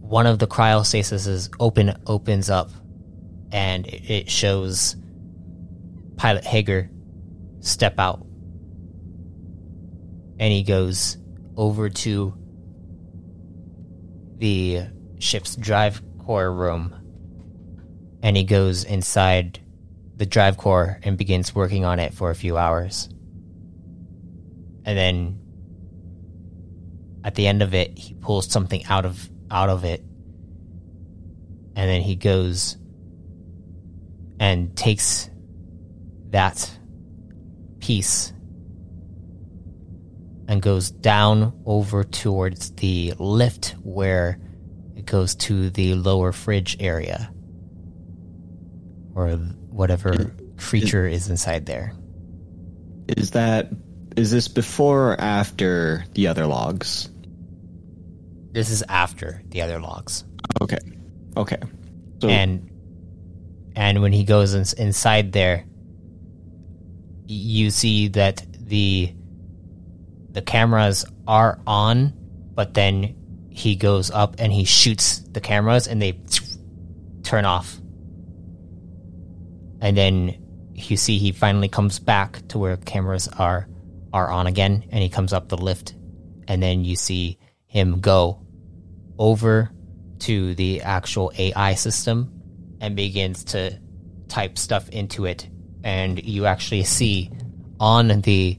[0.00, 2.70] one of the cryostasis open opens up
[3.52, 4.96] and it shows
[6.16, 6.90] pilot hager
[7.60, 8.26] step out
[10.44, 11.16] and he goes
[11.56, 12.34] over to
[14.36, 14.82] the
[15.18, 16.94] ship's drive core room
[18.22, 19.58] and he goes inside
[20.16, 23.08] the drive core and begins working on it for a few hours.
[24.84, 25.40] And then
[27.24, 30.00] at the end of it, he pulls something out of out of it.
[31.74, 32.76] And then he goes
[34.38, 35.30] and takes
[36.32, 36.70] that
[37.80, 38.33] piece
[40.48, 44.38] and goes down over towards the lift where
[44.96, 47.32] it goes to the lower fridge area,
[49.14, 49.30] or
[49.70, 51.94] whatever creature is inside there.
[53.08, 53.70] Is that
[54.16, 57.10] is this before or after the other logs?
[58.52, 60.24] This is after the other logs.
[60.62, 60.78] Okay.
[61.36, 61.58] Okay.
[62.22, 62.70] So and
[63.74, 65.64] and when he goes in, inside there,
[67.26, 69.12] you see that the
[70.34, 72.12] the cameras are on,
[72.54, 73.14] but then
[73.50, 76.20] he goes up and he shoots the cameras and they
[77.22, 77.76] turn off.
[79.80, 83.68] And then you see he finally comes back to where cameras are
[84.12, 85.94] are on again and he comes up the lift
[86.46, 88.40] and then you see him go
[89.18, 89.70] over
[90.20, 92.30] to the actual AI system
[92.80, 93.76] and begins to
[94.28, 95.48] type stuff into it
[95.82, 97.30] and you actually see
[97.80, 98.58] on the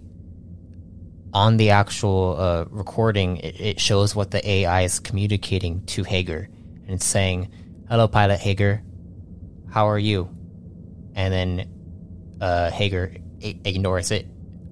[1.36, 6.50] on the actual uh, recording it, it, shows what the AI is communicating to Hager.
[6.86, 7.52] And it's saying
[7.90, 8.82] hello pilot Hager.
[9.70, 10.30] How are you?
[11.14, 14.26] And then uh, Hager I- ignores it.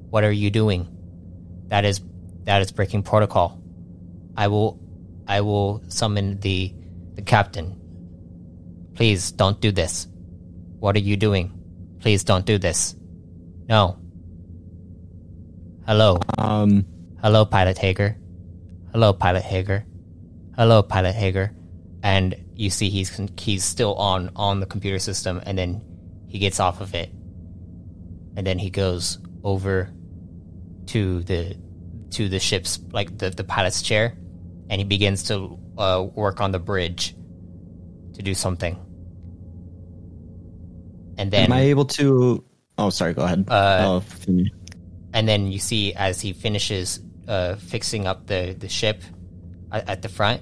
[0.09, 0.87] What are you doing?
[1.67, 1.99] That is
[2.45, 3.61] that is breaking protocol.
[4.37, 4.79] I will
[5.27, 6.73] I will summon the
[7.15, 7.77] the captain.
[8.95, 10.07] Please don't do this.
[10.79, 11.51] What are you doing?
[11.99, 12.95] Please don't do this.
[13.67, 13.99] No.
[15.85, 16.19] Hello.
[16.37, 16.85] Um.
[17.21, 18.17] Hello, Pilot Hager.
[18.91, 19.85] Hello, Pilot Hager.
[20.55, 21.55] Hello, Pilot Hager.
[22.03, 25.81] And you see he's he's still on on the computer system, and then
[26.27, 27.09] he gets off of it,
[28.35, 29.89] and then he goes over
[30.87, 31.55] to the
[32.11, 34.17] to the ship's like the the pilot's chair,
[34.69, 37.15] and he begins to uh, work on the bridge
[38.13, 38.77] to do something
[41.17, 42.43] and then am I able to?
[42.77, 43.13] Oh, sorry.
[43.13, 43.45] Go ahead.
[43.47, 44.03] Uh, oh,
[45.13, 49.01] and then you see as he finishes uh, fixing up the the ship
[49.71, 50.41] at, at, the front,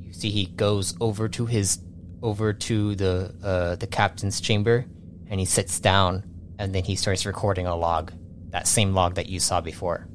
[0.00, 1.78] you see he goes over to his
[2.22, 4.86] over to the uh, the captain's chamber,
[5.28, 6.24] and he sits down,
[6.58, 8.12] and then he starts recording a log,
[8.50, 10.06] that same log that you saw before.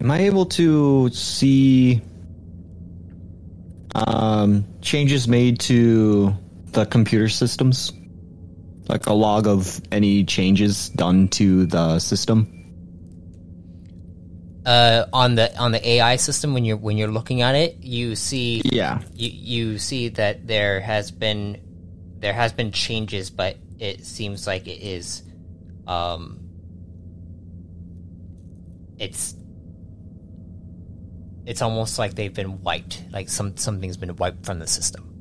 [0.00, 2.02] Am I able to see
[3.94, 6.34] um, changes made to
[6.72, 7.92] the computer systems?
[8.88, 12.50] Like a log of any changes done to the system?
[14.66, 18.16] Uh, on the on the AI system, when you're when you're looking at it, you
[18.16, 21.60] see yeah you you see that there has been
[22.18, 25.22] there has been changes, but it seems like it is
[25.86, 26.40] um
[28.98, 29.34] it's
[31.46, 35.13] it's almost like they've been wiped like some something's been wiped from the system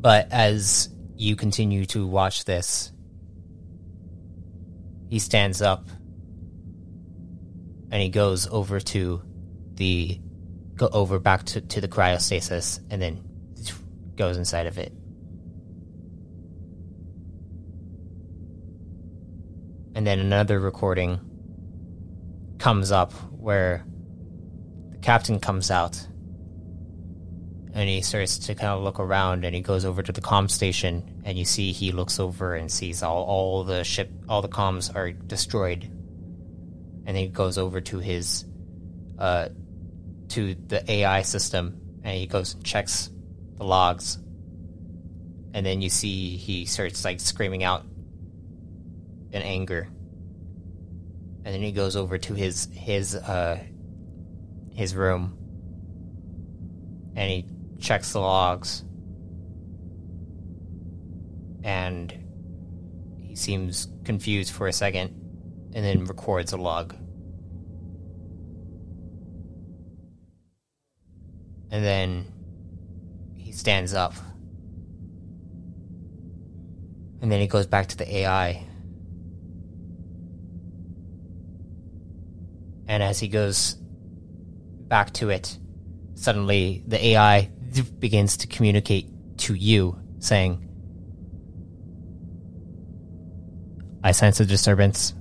[0.00, 2.90] But as you continue to watch this,
[5.10, 5.88] he stands up
[7.90, 9.22] and he goes over to
[9.74, 10.18] the
[10.76, 13.22] go over back to, to the cryostasis and then
[14.16, 14.92] goes inside of it.
[19.94, 21.20] And then another recording
[22.58, 23.84] comes up where
[24.92, 26.06] the captain comes out
[27.72, 30.48] and he starts to kind of look around and he goes over to the com
[30.48, 34.48] station and you see he looks over and sees all, all the ship all the
[34.48, 35.84] comms are destroyed.
[37.06, 38.44] And he goes over to his
[39.18, 39.48] uh
[40.30, 43.10] to the AI system and he goes and checks
[43.56, 44.18] the logs.
[45.52, 47.84] And then you see he starts like screaming out
[49.32, 49.88] in anger.
[51.44, 53.62] And then he goes over to his his uh
[54.72, 55.36] his room.
[57.16, 57.44] And he
[57.80, 58.84] checks the logs,
[61.64, 62.12] and
[63.18, 65.10] he seems confused for a second,
[65.74, 66.94] and then records a log.
[71.72, 72.26] And then
[73.36, 74.14] he stands up.
[77.22, 78.66] And then he goes back to the AI.
[82.88, 85.56] And as he goes back to it,
[86.14, 87.50] suddenly the AI
[87.98, 90.70] begins to communicate to you, saying,
[94.02, 95.14] I sense a disturbance.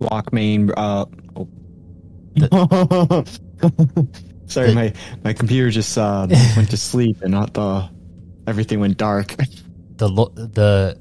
[0.00, 0.70] Lock main.
[0.70, 1.48] Uh, oh.
[2.34, 3.40] the,
[4.46, 4.92] Sorry, the, my
[5.24, 6.26] my computer just uh,
[6.56, 7.88] went to sleep and not the
[8.46, 9.36] everything went dark.
[9.96, 10.98] The the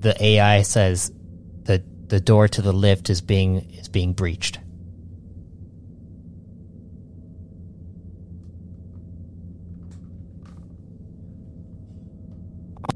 [0.00, 1.10] the AI says
[1.64, 4.58] that the door to the lift is being is being breached.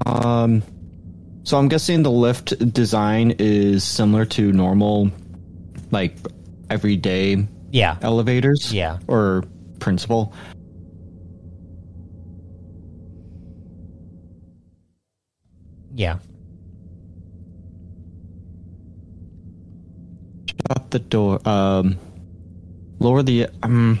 [0.05, 0.63] Um,
[1.43, 5.11] so I'm guessing the lift design is similar to normal,
[5.91, 6.15] like
[6.69, 7.97] everyday Yeah.
[8.01, 8.73] elevators.
[8.73, 8.99] Yeah.
[9.07, 9.43] Or
[9.79, 10.33] principle.
[15.95, 16.19] Yeah.
[20.47, 21.39] Shut the door.
[21.47, 21.97] Um,
[22.99, 23.99] lower the um.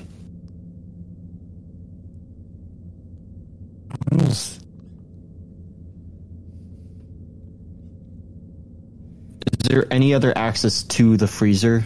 [9.69, 11.85] There any other access to the freezer?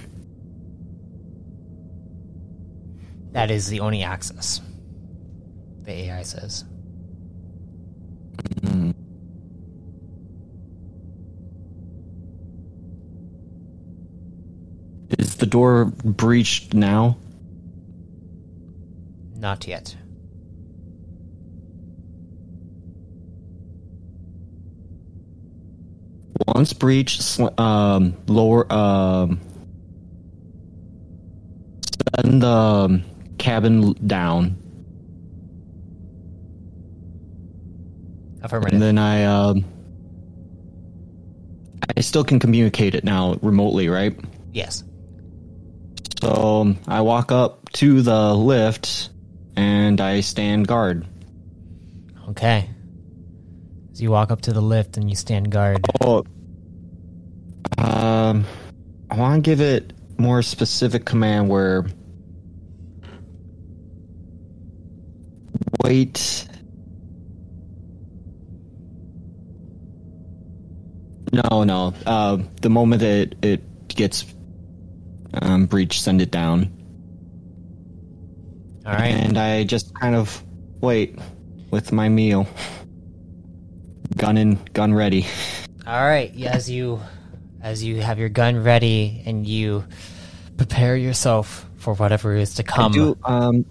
[3.34, 4.62] That is the only access.
[5.82, 6.64] The AI says.
[8.62, 8.92] Hmm.
[15.20, 17.18] Is the door breached now?
[19.36, 19.96] Not yet.
[26.48, 29.40] Once breach sl- um, lower, um,
[32.16, 33.02] send the
[33.38, 34.58] cabin down,
[38.42, 38.74] Affirmative.
[38.74, 39.64] and then I, um,
[41.96, 44.18] I still can communicate it now remotely, right?
[44.52, 44.84] yes.
[46.22, 49.10] So um, I walk up to the lift,
[49.58, 51.06] and I stand guard.
[52.30, 52.70] Okay.
[53.96, 55.86] You walk up to the lift and you stand guard.
[56.02, 56.24] Oh,
[57.78, 58.46] um,
[59.10, 61.86] I want to give it more specific command where
[65.84, 66.48] wait.
[71.32, 71.94] No, no.
[72.06, 74.26] Uh, the moment it it gets
[75.34, 76.72] um, breached, send it down,
[78.86, 79.08] All right.
[79.14, 80.44] and I just kind of
[80.80, 81.18] wait
[81.72, 82.48] with my meal,
[84.18, 85.26] gun in, gun ready.
[85.86, 86.34] All right.
[86.44, 87.02] As you
[87.62, 89.86] as you have your gun ready and you
[90.58, 92.92] prepare yourself for whatever is to come.
[92.92, 93.66] do um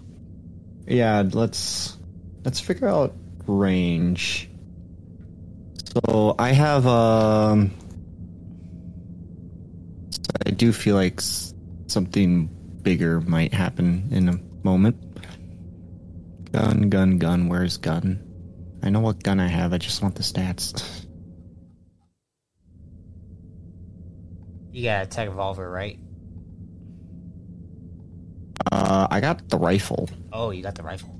[0.87, 1.97] yeah let's
[2.43, 3.13] let's figure out
[3.47, 4.49] range
[6.03, 7.71] so i have um
[10.45, 11.21] i do feel like
[11.87, 12.47] something
[12.81, 14.95] bigger might happen in a moment
[16.51, 18.22] gun gun gun where's gun
[18.83, 20.83] i know what gun i have i just want the stats
[24.71, 25.99] You got a tech revolver, right?
[28.71, 31.19] uh i got the rifle Oh, you got the rifle.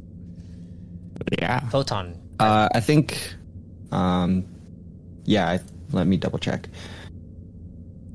[1.39, 2.15] yeah Photon.
[2.39, 3.33] uh i think
[3.91, 4.45] um
[5.25, 5.59] yeah I,
[5.91, 6.67] let me double check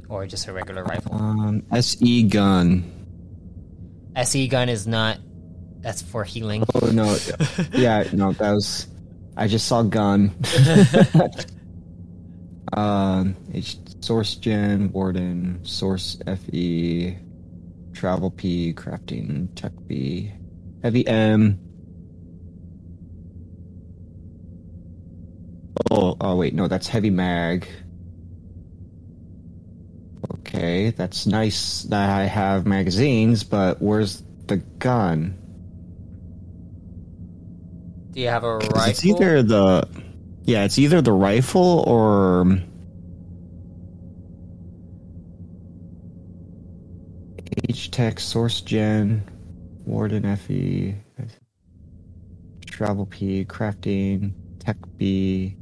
[0.08, 1.14] Or just a regular rifle.
[1.14, 2.82] Um, SE gun.
[4.16, 5.18] SE gun is not.
[5.84, 6.64] That's for healing.
[6.74, 7.14] Oh no,
[7.72, 8.88] yeah, no, that was.
[9.38, 10.34] I just saw gun.
[12.72, 17.16] um, H source gen warden source FE
[17.94, 20.32] travel P crafting tech B
[20.82, 21.60] heavy M.
[25.90, 27.68] Oh, oh wait, no, that's heavy mag.
[30.32, 35.38] Okay, that's nice that I have magazines, but where's the gun?
[38.18, 38.90] Do you have a rifle?
[38.90, 39.88] It's either the
[40.42, 42.58] yeah, it's either the rifle or
[47.68, 49.22] H Tech Source Gen
[49.86, 50.96] Warden FE
[52.66, 55.54] Travel P Crafting Tech B.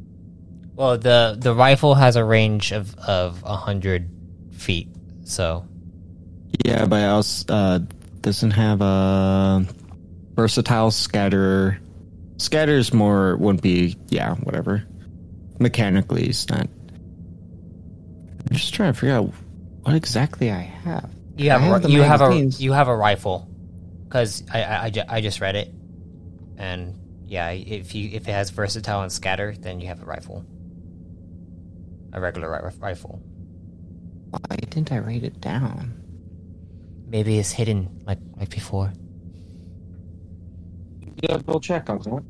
[0.77, 4.09] Well, the the rifle has a range of of a hundred
[4.53, 4.89] feet.
[5.25, 5.67] So
[6.65, 7.81] Yeah, but it also uh,
[8.23, 9.67] doesn't have a
[10.35, 11.81] versatile scatter.
[12.39, 14.85] Scatter's more wouldn't be yeah whatever.
[15.59, 16.69] Mechanically, it's not.
[18.49, 19.33] I'm just trying to figure out
[19.83, 21.11] what exactly I have.
[21.37, 23.49] you have, have ri- you have a you have a rifle
[24.05, 25.73] because I I, I, ju- I just read it,
[26.59, 30.45] and yeah, if you if it has versatile and scatter, then you have a rifle,
[32.13, 33.21] a regular ri- rifle.
[34.31, 36.03] Why didn't I write it down?
[37.09, 38.93] Maybe it's hidden like like before.
[41.23, 42.23] Yeah, we'll check on that.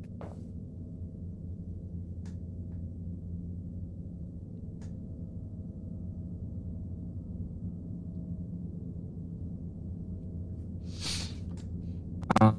[12.41, 12.53] Uh,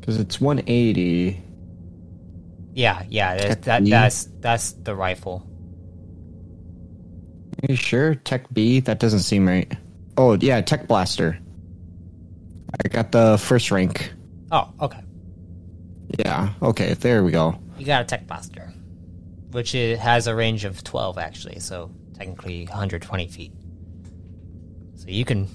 [0.00, 1.40] because it's 180.
[2.74, 5.46] Yeah, yeah, that, that that's that's the rifle.
[7.62, 8.16] Are you sure?
[8.16, 8.80] Tech B?
[8.80, 9.70] That doesn't seem right.
[10.16, 11.38] Oh, yeah, Tech Blaster.
[12.84, 14.12] I got the first rank.
[14.50, 15.00] Oh, okay.
[16.18, 17.58] Yeah, okay, there we go.
[17.78, 18.72] You got a tech blaster.
[19.52, 23.52] which it has a range of 12 actually, so technically 120 feet.
[24.96, 25.48] So you can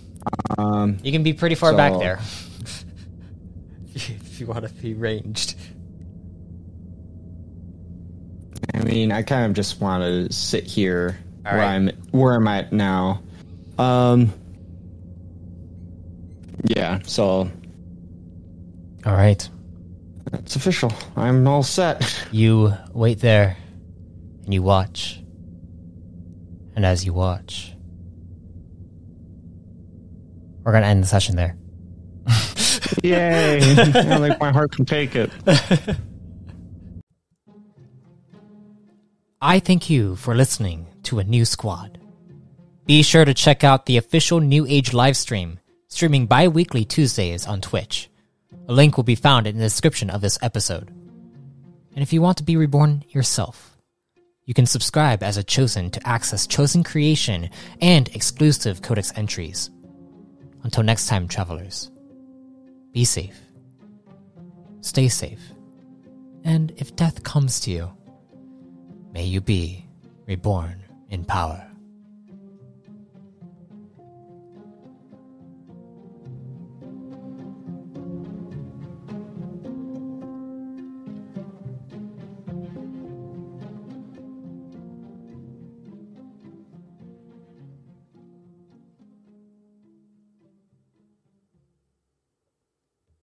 [0.58, 2.20] Um, you can be pretty far back there
[3.96, 5.56] if you want to be ranged.
[8.74, 11.74] I mean, I kind of just want to sit here All where right.
[11.76, 13.22] I'm where I'm at now.
[13.78, 14.34] Um,
[16.66, 17.00] yeah.
[17.04, 17.50] So
[19.06, 19.48] All right.
[20.34, 20.92] It's official.
[21.16, 22.28] I'm all set.
[22.32, 23.58] You wait there
[24.44, 25.22] and you watch.
[26.76, 27.74] And as you watch,
[30.64, 31.58] we're going to end the session there.
[33.04, 33.60] Yay!
[33.96, 35.32] I like my heart can take it.
[39.42, 42.00] I thank you for listening to a new squad.
[42.86, 47.62] Be sure to check out the official New Age livestream, streaming bi weekly Tuesdays on
[47.62, 48.10] Twitch.
[48.68, 50.90] A link will be found in the description of this episode.
[51.94, 53.78] And if you want to be reborn yourself,
[54.46, 57.50] you can subscribe as a chosen to access chosen creation
[57.82, 59.70] and exclusive codex entries.
[60.64, 61.92] Until next time, travelers,
[62.92, 63.40] be safe,
[64.82, 65.42] stay safe,
[66.44, 67.92] and if death comes to you,
[69.18, 69.84] May you be
[70.28, 71.67] reborn in power.